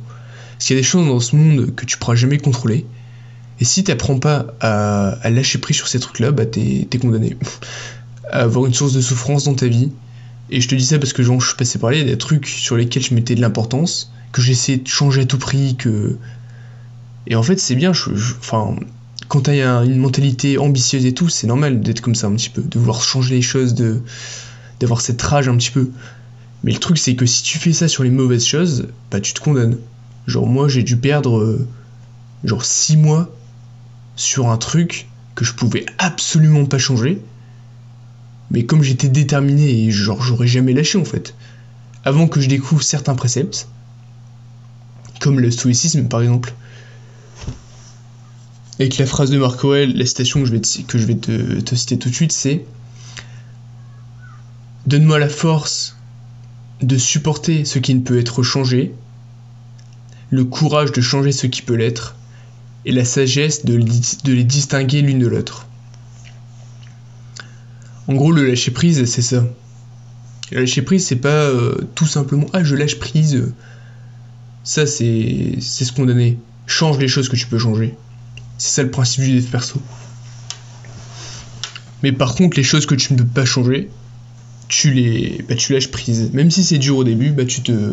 Qu'il 0.61 0.77
y 0.77 0.79
a 0.79 0.83
des 0.83 0.87
choses 0.87 1.07
dans 1.07 1.21
ce 1.21 1.35
monde 1.35 1.75
que 1.75 1.87
tu 1.87 1.97
pourras 1.97 2.15
jamais 2.15 2.39
contrôler. 2.39 2.87
Et 3.61 3.65
si 3.65 3.83
t'apprends 3.83 4.19
pas 4.19 4.55
à, 4.61 5.31
lâcher 5.31 5.59
prise 5.59 5.77
sur 5.77 5.89
ces 5.89 5.99
trucs-là, 5.99 6.31
bah 6.31 6.47
t'es 6.47 6.87
es 6.91 6.99
condamné 6.99 7.37
à 8.31 8.43
avoir 8.43 8.67
une 8.67 8.75
source 8.75 8.93
de 8.93 9.01
souffrance 9.01 9.45
dans 9.45 9.55
ta 9.55 9.67
vie. 9.67 9.91
Et 10.51 10.61
je 10.61 10.69
te 10.69 10.75
dis 10.75 10.85
ça 10.85 10.99
parce 10.99 11.13
que 11.13 11.23
genre, 11.23 11.41
je 11.41 11.49
suis 11.49 11.57
passé 11.57 11.79
par 11.79 11.91
là, 11.91 11.97
y 11.97 12.01
a 12.01 12.05
des 12.05 12.19
trucs 12.19 12.47
sur 12.47 12.77
lesquels 12.77 13.03
je 13.03 13.15
mettais 13.15 13.35
de 13.35 13.41
l'importance, 13.41 14.13
que 14.33 14.43
j'essayais 14.43 14.79
de 14.79 14.89
changer 14.89 15.23
à 15.23 15.25
tout 15.25 15.39
prix, 15.39 15.77
que... 15.77 16.17
Et 17.27 17.37
en 17.37 17.43
fait, 17.43 17.61
c'est 17.61 17.75
bien, 17.75 17.93
je, 17.93 18.15
je, 18.15 18.35
enfin, 18.41 18.75
quand 19.31 19.43
t'as 19.43 19.85
une 19.85 19.99
mentalité 19.99 20.59
ambitieuse 20.59 21.07
et 21.07 21.15
tout, 21.15 21.29
c'est 21.29 21.47
normal 21.47 21.81
d'être 21.81 22.01
comme 22.01 22.17
ça 22.17 22.27
un 22.27 22.35
petit 22.35 22.51
peu, 22.51 22.63
de 22.63 22.79
vouloir 22.81 23.01
changer 23.01 23.37
les 23.37 23.43
choses, 23.43 23.77
d'avoir 24.81 25.01
cette 25.01 25.23
rage 25.23 25.49
un 25.49 25.57
petit 25.57 25.71
peu. 25.71 25.91
Mais 26.65 26.73
le 26.73 26.79
truc, 26.79 26.99
c'est 26.99 27.15
que 27.15 27.27
si 27.27 27.45
tu 27.45 27.59
fais 27.59 27.73
ça 27.73 27.87
sur 27.87 28.03
les 28.03 28.11
mauvaises 28.11 28.45
choses, 28.45 28.89
bah 29.11 29.21
tu 29.21 29.33
te 29.33 29.41
condamnes. 29.41 29.77
Genre, 30.27 30.47
moi, 30.47 30.69
j'ai 30.69 30.83
dû 30.83 30.97
perdre, 30.97 31.39
euh, 31.39 31.69
genre, 32.45 32.65
6 32.65 32.97
mois 32.97 33.35
sur 34.17 34.49
un 34.49 34.59
truc 34.59 35.09
que 35.35 35.45
je 35.45 35.55
pouvais 35.55 35.87
absolument 35.99 36.67
pas 36.67 36.79
changer. 36.79 37.23
Mais 38.51 38.65
comme 38.65 38.83
j'étais 38.83 39.09
déterminé 39.09 39.85
et 39.85 39.91
genre 39.91 40.23
j'aurais 40.23 40.47
jamais 40.47 40.73
lâché 40.73 40.99
en 40.99 41.05
fait. 41.05 41.35
avant 42.05 42.27
que 42.27 42.41
je 42.41 42.49
découvre 42.49 42.83
certains 42.83 43.15
préceptes, 43.15 43.69
comme 45.21 45.39
le 45.39 45.51
stoïcisme 45.51 46.09
par 46.09 46.23
exemple. 46.23 46.53
Avec 48.79 48.97
la 48.99 49.07
phrase 49.07 49.31
de 49.31 49.39
Marc 49.39 49.63
Aurèle, 49.65 49.97
la 49.97 50.07
citation 50.07 50.43
que 50.43 50.83
que 50.83 50.99
je 50.99 51.07
vais 51.07 51.17
te 51.17 51.75
citer 51.75 51.99
tout 51.99 52.09
de 52.09 52.15
suite, 52.15 52.33
c'est 52.33 52.65
Donne-moi 54.87 55.19
la 55.19 55.29
force 55.29 55.97
de 56.81 56.97
supporter 56.97 57.65
ce 57.67 57.79
qui 57.79 57.95
ne 57.95 58.01
peut 58.01 58.19
être 58.19 58.43
changé, 58.43 58.95
le 60.31 60.45
courage 60.45 60.93
de 60.93 61.01
changer 61.01 61.33
ce 61.33 61.47
qui 61.47 61.63
peut 61.63 61.75
l'être, 61.75 62.17
et 62.85 62.93
la 62.93 63.05
sagesse 63.05 63.65
de, 63.65 63.77
les 64.25 64.45
distinguer 64.45 65.03
l'une 65.03 65.19
de 65.19 65.27
l'autre. 65.27 65.67
En 68.09 68.15
gros, 68.15 68.33
le 68.33 68.47
lâcher 68.47 68.71
prise, 68.71 69.05
c'est 69.05 69.23
ça. 69.23 69.45
Le 70.51 70.61
lâcher 70.61 70.83
prise, 70.83 71.07
c'est 71.07 71.17
pas 71.17 71.29
euh, 71.29 71.77
tout 71.95 72.07
simplement 72.07 72.47
ah 72.53 72.65
je 72.65 72.75
lâche 72.75 72.99
prise. 72.99 73.53
Ça, 74.65 74.87
c'est 74.87 75.57
c'est 75.61 75.85
se 75.85 75.93
condamner. 75.93 76.39
Change 76.67 76.99
les 76.99 77.09
choses 77.09 77.29
que 77.29 77.37
tu 77.37 77.47
peux 77.47 77.59
changer. 77.59 77.95
C'est 78.59 78.75
ça 78.75 78.83
le 78.83 78.91
principe 78.91 79.25
du 79.25 79.35
dev 79.37 79.45
perso. 79.45 79.81
Mais 82.03 82.13
par 82.13 82.35
contre, 82.35 82.57
les 82.57 82.63
choses 82.63 82.87
que 82.87 82.95
tu 82.95 83.13
ne 83.13 83.19
peux 83.19 83.27
pas 83.27 83.45
changer, 83.45 83.91
tu 84.69 84.91
les 84.91 85.45
bah, 85.49 85.55
tu 85.55 85.73
lâches 85.73 85.91
prise. 85.91 86.31
Même 86.33 86.51
si 86.51 86.65
c'est 86.65 86.79
dur 86.79 86.97
au 86.97 87.05
début, 87.05 87.31
bah 87.31 87.45
tu 87.45 87.63
te 87.63 87.93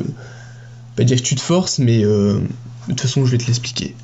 pas 0.97 1.03
dire 1.03 1.17
que 1.17 1.21
tu 1.21 1.35
te 1.35 1.41
forces, 1.41 1.77
mais 1.77 2.03
euh, 2.03 2.39
de 2.39 2.93
toute 2.93 3.01
façon, 3.01 3.25
je 3.25 3.31
vais 3.31 3.37
te 3.37 3.45
l'expliquer. 3.45 3.95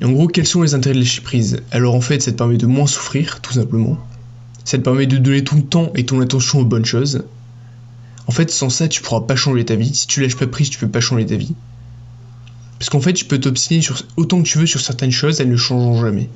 Et 0.00 0.04
en 0.04 0.12
gros, 0.12 0.28
quels 0.28 0.46
sont 0.46 0.62
les 0.62 0.74
intérêts 0.74 0.94
de 0.94 1.00
lâcher 1.00 1.22
prise? 1.22 1.62
Alors 1.70 1.94
en 1.94 2.00
fait, 2.00 2.20
ça 2.20 2.32
te 2.32 2.36
permet 2.36 2.58
de 2.58 2.66
moins 2.66 2.86
souffrir, 2.86 3.40
tout 3.40 3.54
simplement. 3.54 3.98
Ça 4.64 4.76
te 4.76 4.82
permet 4.82 5.06
de 5.06 5.16
donner 5.16 5.42
ton 5.42 5.62
temps 5.62 5.90
et 5.94 6.04
ton 6.04 6.20
attention 6.20 6.60
aux 6.60 6.64
bonnes 6.64 6.84
choses. 6.84 7.24
En 8.26 8.32
fait, 8.32 8.50
sans 8.50 8.68
ça, 8.68 8.88
tu 8.88 9.00
pourras 9.00 9.22
pas 9.22 9.36
changer 9.36 9.64
ta 9.64 9.74
vie. 9.74 9.94
Si 9.94 10.06
tu 10.06 10.20
lâches 10.20 10.36
pas 10.36 10.46
prise, 10.46 10.68
tu 10.68 10.78
peux 10.78 10.88
pas 10.88 11.00
changer 11.00 11.24
ta 11.24 11.36
vie. 11.36 11.54
Parce 12.78 12.90
qu'en 12.90 13.00
fait, 13.00 13.14
tu 13.14 13.24
peux 13.24 13.38
t'obstiner 13.38 13.80
autant 14.16 14.42
que 14.42 14.46
tu 14.46 14.58
veux 14.58 14.66
sur 14.66 14.80
certaines 14.80 15.12
choses, 15.12 15.40
elles 15.40 15.50
ne 15.50 15.56
changeront 15.56 16.00
jamais. 16.00 16.28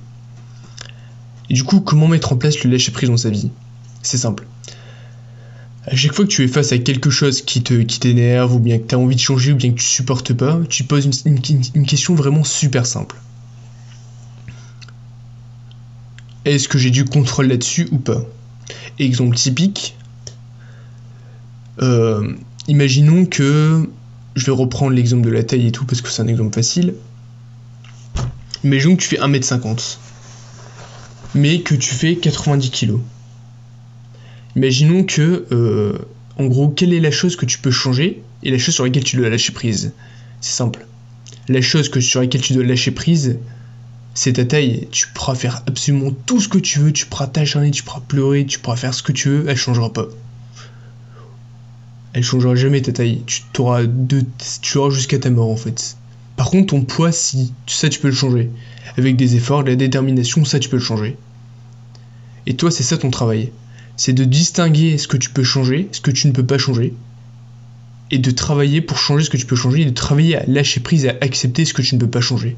Et 1.50 1.54
du 1.54 1.64
coup, 1.64 1.80
comment 1.80 2.08
mettre 2.08 2.32
en 2.32 2.36
place 2.36 2.62
le 2.64 2.70
lâcher 2.70 2.92
prise 2.92 3.10
dans 3.10 3.16
sa 3.18 3.30
vie? 3.30 3.50
C'est 4.02 4.18
simple. 4.18 4.46
À 5.90 5.96
chaque 5.96 6.12
fois 6.12 6.24
que 6.26 6.30
tu 6.30 6.44
es 6.44 6.48
face 6.48 6.72
à 6.72 6.78
quelque 6.78 7.10
chose 7.10 7.42
qui 7.42 7.62
te 7.62 7.74
qui 7.82 7.98
t'énerve, 7.98 8.54
ou 8.54 8.58
bien 8.58 8.78
que 8.78 8.86
tu 8.86 8.94
as 8.94 8.98
envie 8.98 9.16
de 9.16 9.20
changer, 9.20 9.52
ou 9.52 9.56
bien 9.56 9.70
que 9.70 9.78
tu 9.78 9.84
supportes 9.84 10.34
pas, 10.34 10.60
tu 10.68 10.84
poses 10.84 11.08
une 11.24 11.86
question 11.86 12.14
vraiment 12.14 12.44
super 12.44 12.84
simple. 12.84 13.16
Est-ce 16.44 16.68
que 16.68 16.78
j'ai 16.78 16.90
du 16.90 17.04
contrôle 17.04 17.48
là-dessus 17.48 17.88
ou 17.90 17.98
pas? 17.98 18.22
Exemple 18.98 19.36
typique. 19.36 19.96
Euh, 21.82 22.34
imaginons 22.68 23.26
que. 23.26 23.88
Je 24.34 24.46
vais 24.46 24.52
reprendre 24.52 24.92
l'exemple 24.92 25.26
de 25.26 25.30
la 25.30 25.42
taille 25.42 25.66
et 25.66 25.72
tout 25.72 25.84
parce 25.84 26.00
que 26.00 26.08
c'est 26.08 26.22
un 26.22 26.28
exemple 26.28 26.54
facile. 26.54 26.94
Imaginons 28.62 28.94
que 28.94 29.02
tu 29.02 29.08
fais 29.08 29.18
1m50. 29.18 29.98
Mais 31.34 31.60
que 31.60 31.74
tu 31.74 31.92
fais 31.92 32.16
90 32.16 32.70
kg. 32.70 32.98
Imaginons 34.58 35.04
que. 35.04 35.46
Euh, 35.52 35.96
en 36.36 36.46
gros, 36.46 36.68
quelle 36.68 36.92
est 36.92 36.98
la 36.98 37.12
chose 37.12 37.36
que 37.36 37.46
tu 37.46 37.58
peux 37.58 37.70
changer 37.70 38.22
et 38.42 38.50
la 38.50 38.58
chose 38.58 38.74
sur 38.74 38.84
laquelle 38.84 39.04
tu 39.04 39.16
dois 39.16 39.28
lâcher 39.28 39.52
prise 39.52 39.92
C'est 40.40 40.52
simple. 40.52 40.84
La 41.48 41.60
chose 41.60 41.90
sur 42.00 42.20
laquelle 42.20 42.40
tu 42.40 42.54
dois 42.54 42.64
lâcher 42.64 42.90
prise, 42.90 43.38
c'est 44.14 44.32
ta 44.32 44.44
taille, 44.44 44.88
tu 44.90 45.06
pourras 45.14 45.36
faire 45.36 45.62
absolument 45.68 46.10
tout 46.26 46.40
ce 46.40 46.48
que 46.48 46.58
tu 46.58 46.80
veux, 46.80 46.92
tu 46.92 47.06
pourras 47.06 47.28
t'acharner, 47.28 47.70
tu 47.70 47.84
pourras 47.84 48.00
pleurer, 48.00 48.46
tu 48.46 48.58
pourras 48.58 48.74
faire 48.74 48.94
ce 48.94 49.02
que 49.04 49.12
tu 49.12 49.28
veux, 49.28 49.44
elle 49.48 49.56
changera 49.56 49.92
pas. 49.92 50.06
Elle 52.12 52.24
changera 52.24 52.56
jamais 52.56 52.82
ta 52.82 52.92
taille, 52.92 53.22
tu 53.26 53.42
auras 53.60 53.84
tu 54.60 54.78
auras 54.78 54.90
jusqu'à 54.90 55.20
ta 55.20 55.30
mort 55.30 55.50
en 55.50 55.56
fait. 55.56 55.96
Par 56.36 56.50
contre, 56.50 56.66
ton 56.66 56.82
poids, 56.82 57.12
si, 57.12 57.52
ça 57.68 57.88
tu 57.88 58.00
peux 58.00 58.08
le 58.08 58.14
changer. 58.14 58.50
Avec 58.96 59.14
des 59.14 59.36
efforts, 59.36 59.62
de 59.62 59.70
la 59.70 59.76
détermination, 59.76 60.44
ça 60.44 60.58
tu 60.58 60.68
peux 60.68 60.78
le 60.78 60.82
changer. 60.82 61.16
Et 62.46 62.54
toi, 62.54 62.72
c'est 62.72 62.82
ça 62.82 62.98
ton 62.98 63.10
travail. 63.10 63.52
C'est 63.98 64.14
de 64.14 64.24
distinguer 64.24 64.96
ce 64.96 65.06
que 65.06 65.18
tu 65.18 65.28
peux 65.28 65.44
changer, 65.44 65.90
ce 65.92 66.00
que 66.00 66.10
tu 66.10 66.26
ne 66.28 66.32
peux 66.32 66.46
pas 66.46 66.56
changer. 66.56 66.94
Et 68.10 68.16
de 68.16 68.30
travailler 68.30 68.80
pour 68.80 68.96
changer 68.96 69.26
ce 69.26 69.30
que 69.30 69.36
tu 69.36 69.44
peux 69.44 69.56
changer, 69.56 69.82
et 69.82 69.84
de 69.84 69.90
travailler 69.90 70.36
à 70.36 70.46
lâcher 70.46 70.80
prise 70.80 71.06
à 71.06 71.14
accepter 71.20 71.66
ce 71.66 71.74
que 71.74 71.82
tu 71.82 71.94
ne 71.94 72.00
peux 72.00 72.08
pas 72.08 72.22
changer 72.22 72.56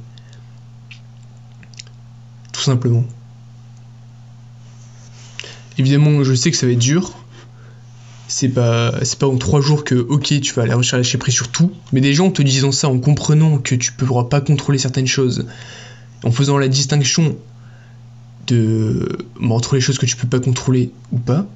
simplement. 2.62 3.04
Évidemment, 5.78 6.22
je 6.24 6.34
sais 6.34 6.50
que 6.50 6.56
ça 6.56 6.66
va 6.66 6.72
être 6.72 6.78
dur. 6.78 7.12
C'est 8.28 8.48
pas, 8.48 8.94
c'est 9.04 9.18
pas 9.18 9.26
en 9.26 9.36
trois 9.38 9.60
jours 9.60 9.82
que, 9.82 9.94
ok, 9.94 10.40
tu 10.40 10.54
vas 10.54 10.62
aller 10.62 10.74
réussir 10.74 10.94
à 10.94 10.98
lâcher 10.98 11.18
prise 11.18 11.34
sur 11.34 11.48
tout. 11.48 11.72
Mais 11.92 12.00
déjà 12.00 12.22
en 12.22 12.30
te 12.30 12.42
disant 12.42 12.70
ça, 12.70 12.88
en 12.88 12.98
comprenant 12.98 13.58
que 13.58 13.74
tu 13.74 13.92
ne 13.92 14.06
pourras 14.06 14.24
pas 14.24 14.40
contrôler 14.40 14.78
certaines 14.78 15.06
choses, 15.06 15.46
en 16.22 16.30
faisant 16.30 16.58
la 16.58 16.68
distinction 16.68 17.36
de 18.52 19.18
les 19.72 19.80
choses 19.80 19.98
que 19.98 20.06
tu 20.06 20.16
peux 20.16 20.28
pas 20.28 20.40
contrôler 20.40 20.90
ou 21.12 21.18
pas, 21.18 21.46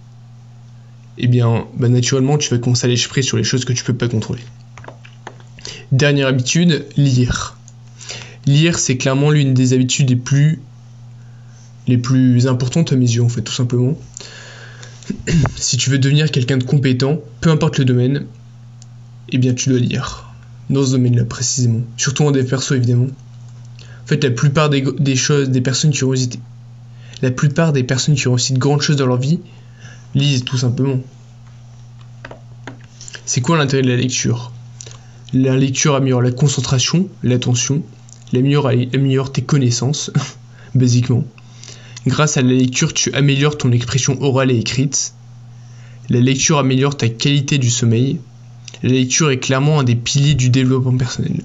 eh 1.18 1.28
bien, 1.28 1.66
bah, 1.76 1.88
naturellement, 1.88 2.38
tu 2.38 2.50
vas 2.50 2.58
commencer 2.58 2.86
à 2.86 2.90
lâcher 2.90 3.22
sur 3.22 3.36
les 3.36 3.44
choses 3.44 3.64
que 3.64 3.72
tu 3.72 3.84
peux 3.84 3.94
pas 3.94 4.08
contrôler. 4.08 4.42
Dernière 5.92 6.28
habitude, 6.28 6.86
lire. 6.96 7.56
Lire, 8.46 8.78
c'est 8.78 8.96
clairement 8.96 9.30
l'une 9.30 9.54
des 9.54 9.72
habitudes 9.72 10.10
les 10.10 10.16
plus 10.16 10.60
les 11.86 11.98
plus 11.98 12.46
importantes 12.46 12.92
à 12.92 12.96
mes 12.96 13.04
yeux 13.04 13.22
en 13.22 13.28
fait 13.28 13.42
tout 13.42 13.52
simplement. 13.52 13.96
si 15.56 15.76
tu 15.76 15.90
veux 15.90 15.98
devenir 15.98 16.30
quelqu'un 16.30 16.56
de 16.56 16.64
compétent, 16.64 17.20
peu 17.40 17.50
importe 17.50 17.78
le 17.78 17.84
domaine, 17.84 18.24
eh 19.30 19.38
bien 19.38 19.54
tu 19.54 19.68
dois 19.68 19.78
lire. 19.78 20.32
Dans 20.70 20.84
ce 20.84 20.92
domaine-là 20.92 21.24
précisément. 21.24 21.82
Surtout 21.98 22.24
en 22.24 22.30
dev 22.30 22.46
perso 22.46 22.74
évidemment. 22.74 23.08
En 24.04 24.06
fait 24.06 24.22
la 24.24 24.30
plupart 24.30 24.70
des, 24.70 25.16
choses, 25.16 25.50
des 25.50 25.60
personnes 25.60 25.90
qui 25.90 26.04
ont 26.04 26.10
réussi, 26.10 26.30
la 27.22 27.30
plupart 27.30 27.72
des 27.72 27.84
personnes 27.84 28.14
qui 28.14 28.28
ont 28.28 28.32
réussi 28.32 28.52
de 28.52 28.58
grandes 28.58 28.82
choses 28.82 28.96
dans 28.96 29.06
leur 29.06 29.18
vie, 29.18 29.40
lisent 30.14 30.44
tout 30.44 30.58
simplement. 30.58 31.00
C'est 33.26 33.40
quoi 33.40 33.56
l'intérêt 33.56 33.82
de 33.82 33.88
la 33.88 33.96
lecture? 33.96 34.52
La 35.32 35.56
lecture 35.56 35.94
améliore 35.94 36.22
la 36.22 36.30
concentration, 36.30 37.08
l'attention, 37.22 37.82
améliore, 38.32 38.68
améliore 38.68 39.32
tes 39.32 39.42
connaissances, 39.42 40.10
basiquement. 40.74 41.24
Grâce 42.06 42.36
à 42.36 42.42
la 42.42 42.52
lecture, 42.52 42.92
tu 42.92 43.12
améliores 43.14 43.56
ton 43.56 43.72
expression 43.72 44.20
orale 44.22 44.50
et 44.50 44.58
écrite. 44.58 45.14
La 46.10 46.20
lecture 46.20 46.58
améliore 46.58 46.96
ta 46.96 47.08
qualité 47.08 47.56
du 47.58 47.70
sommeil. 47.70 48.20
La 48.82 48.90
lecture 48.90 49.30
est 49.30 49.38
clairement 49.38 49.80
un 49.80 49.84
des 49.84 49.96
piliers 49.96 50.34
du 50.34 50.50
développement 50.50 50.96
personnel. 50.96 51.42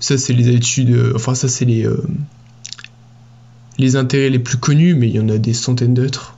Ça, 0.00 0.18
c'est 0.18 0.32
les 0.32 0.48
études, 0.48 0.90
euh, 0.90 1.12
enfin, 1.14 1.34
ça, 1.34 1.48
c'est 1.48 1.64
les, 1.64 1.86
euh, 1.86 2.02
les 3.78 3.96
intérêts 3.96 4.30
les 4.30 4.38
plus 4.38 4.58
connus, 4.58 4.94
mais 4.94 5.08
il 5.08 5.14
y 5.14 5.20
en 5.20 5.28
a 5.28 5.38
des 5.38 5.54
centaines 5.54 5.94
d'autres. 5.94 6.36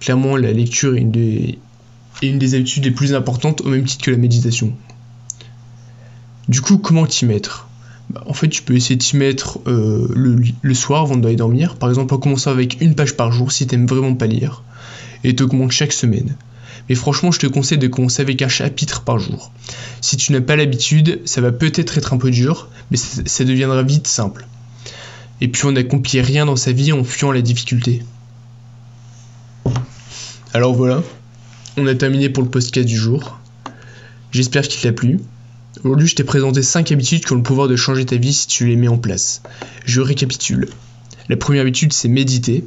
Clairement, 0.00 0.36
la 0.36 0.52
lecture 0.52 0.96
est 0.96 1.00
une 1.00 1.10
des, 1.10 2.54
habitudes 2.54 2.84
les 2.84 2.90
plus 2.90 3.14
importantes, 3.14 3.60
au 3.62 3.68
même 3.68 3.84
titre 3.84 4.04
que 4.04 4.10
la 4.10 4.16
méditation. 4.16 4.72
Du 6.48 6.60
coup, 6.60 6.78
comment 6.78 7.06
t'y 7.06 7.24
mettre? 7.24 7.68
Bah, 8.10 8.22
en 8.26 8.34
fait, 8.34 8.48
tu 8.48 8.62
peux 8.62 8.76
essayer 8.76 8.96
de 8.96 9.02
t'y 9.02 9.16
mettre 9.16 9.60
euh, 9.66 10.08
le, 10.14 10.74
soir 10.74 11.02
avant 11.02 11.16
d'aller 11.16 11.36
dormir. 11.36 11.76
Par 11.76 11.88
exemple, 11.88 12.14
en 12.14 12.18
commençant 12.18 12.50
avec 12.50 12.80
une 12.80 12.94
page 12.94 13.16
par 13.16 13.32
jour 13.32 13.50
si 13.50 13.66
t'aimes 13.66 13.86
vraiment 13.86 14.14
pas 14.14 14.26
lire. 14.26 14.62
Et 15.24 15.34
t'augmentes 15.34 15.72
chaque 15.72 15.92
semaine. 15.92 16.36
Mais 16.88 16.94
franchement, 16.94 17.30
je 17.30 17.38
te 17.38 17.46
conseille 17.46 17.78
de 17.78 17.88
commencer 17.88 18.20
avec 18.20 18.42
un 18.42 18.48
chapitre 18.48 19.02
par 19.02 19.18
jour. 19.18 19.52
Si 20.02 20.16
tu 20.16 20.32
n'as 20.32 20.42
pas 20.42 20.56
l'habitude, 20.56 21.20
ça 21.24 21.40
va 21.40 21.50
peut-être 21.50 21.96
être 21.96 22.12
un 22.12 22.18
peu 22.18 22.30
dur, 22.30 22.68
mais 22.90 22.98
ça, 22.98 23.44
deviendra 23.44 23.82
vite 23.82 24.06
simple. 24.06 24.46
Et 25.40 25.48
puis 25.48 25.64
on 25.66 25.72
n'accomplit 25.72 26.20
rien 26.20 26.46
dans 26.46 26.56
sa 26.56 26.72
vie 26.72 26.92
en 26.92 27.04
fuyant 27.04 27.32
la 27.32 27.42
difficulté. 27.42 28.02
Alors 30.52 30.74
voilà, 30.74 31.02
on 31.76 31.86
a 31.86 31.94
terminé 31.94 32.28
pour 32.28 32.42
le 32.42 32.48
podcast 32.48 32.86
du 32.86 32.96
jour. 32.96 33.40
J'espère 34.30 34.66
qu'il 34.68 34.80
t'a 34.80 34.92
plu. 34.92 35.20
Aujourd'hui, 35.82 36.06
je 36.06 36.14
t'ai 36.14 36.24
présenté 36.24 36.62
5 36.62 36.92
habitudes 36.92 37.24
qui 37.24 37.32
ont 37.32 37.36
le 37.36 37.42
pouvoir 37.42 37.68
de 37.68 37.76
changer 37.76 38.06
ta 38.06 38.16
vie 38.16 38.32
si 38.32 38.46
tu 38.46 38.66
les 38.66 38.76
mets 38.76 38.88
en 38.88 38.98
place. 38.98 39.42
Je 39.84 40.00
récapitule. 40.00 40.68
La 41.28 41.36
première 41.36 41.62
habitude, 41.62 41.92
c'est 41.92 42.08
méditer. 42.08 42.64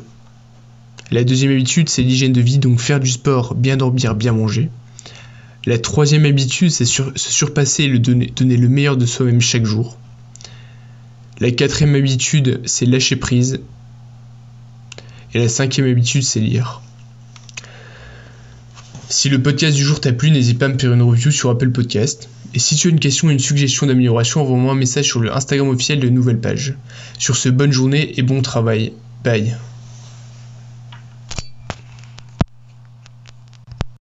La 1.10 1.24
deuxième 1.24 1.52
habitude, 1.52 1.88
c'est 1.88 2.02
l'hygiène 2.02 2.34
de 2.34 2.42
vie, 2.42 2.58
donc 2.58 2.82
faire 2.82 3.00
du 3.00 3.10
sport, 3.10 3.56
bien 3.56 3.78
dormir, 3.78 4.16
bien 4.16 4.34
manger. 4.34 4.70
La 5.66 5.78
troisième 5.78 6.26
habitude, 6.26 6.72
c'est 6.72 6.86
se 6.86 7.04
surpasser 7.16 7.84
et 7.84 8.00
donner 8.00 8.58
le 8.58 8.68
meilleur 8.68 8.98
de 8.98 9.06
soi-même 9.06 9.42
chaque 9.42 9.66
jour. 9.66 9.98
La 11.40 11.52
quatrième 11.52 11.96
habitude, 11.96 12.62
c'est 12.66 12.86
lâcher 12.86 13.16
prise. 13.16 13.60
Et 15.34 15.40
la 15.40 15.50
cinquième 15.50 15.90
habitude, 15.90 16.24
c'est 16.24 16.40
lire. 16.40 16.82
Si 19.10 19.30
le 19.30 19.42
podcast 19.42 19.76
du 19.76 19.84
jour 19.84 20.02
t'a 20.02 20.12
plu, 20.14 20.32
n'hésite 20.32 20.60
pas 20.60 20.66
à 20.66 20.70
me 20.70 20.80
faire 20.80 20.92
une 20.92 21.02
review 21.02 21.32
sur 21.32 21.50
Apple 21.50 21.70
Podcast. 21.70 22.28
Et 22.54 22.60
si 22.60 22.76
tu 22.76 22.88
as 22.88 22.92
une 22.92 23.00
question 23.00 23.28
ou 23.28 23.32
une 23.32 23.40
suggestion 23.40 23.86
d'amélioration, 23.86 24.42
envoie-moi 24.42 24.72
un 24.72 24.76
message 24.76 25.06
sur 25.06 25.20
le 25.20 25.34
Instagram 25.34 25.70
officiel 25.70 26.00
de 26.00 26.10
Nouvelle 26.10 26.40
Page. 26.40 26.76
Sur 27.20 27.36
ce, 27.36 27.50
bonne 27.50 27.72
journée 27.72 28.20
et 28.20 28.24
bon 28.24 28.42
travail. 28.42 28.94
Bye. 29.24 29.56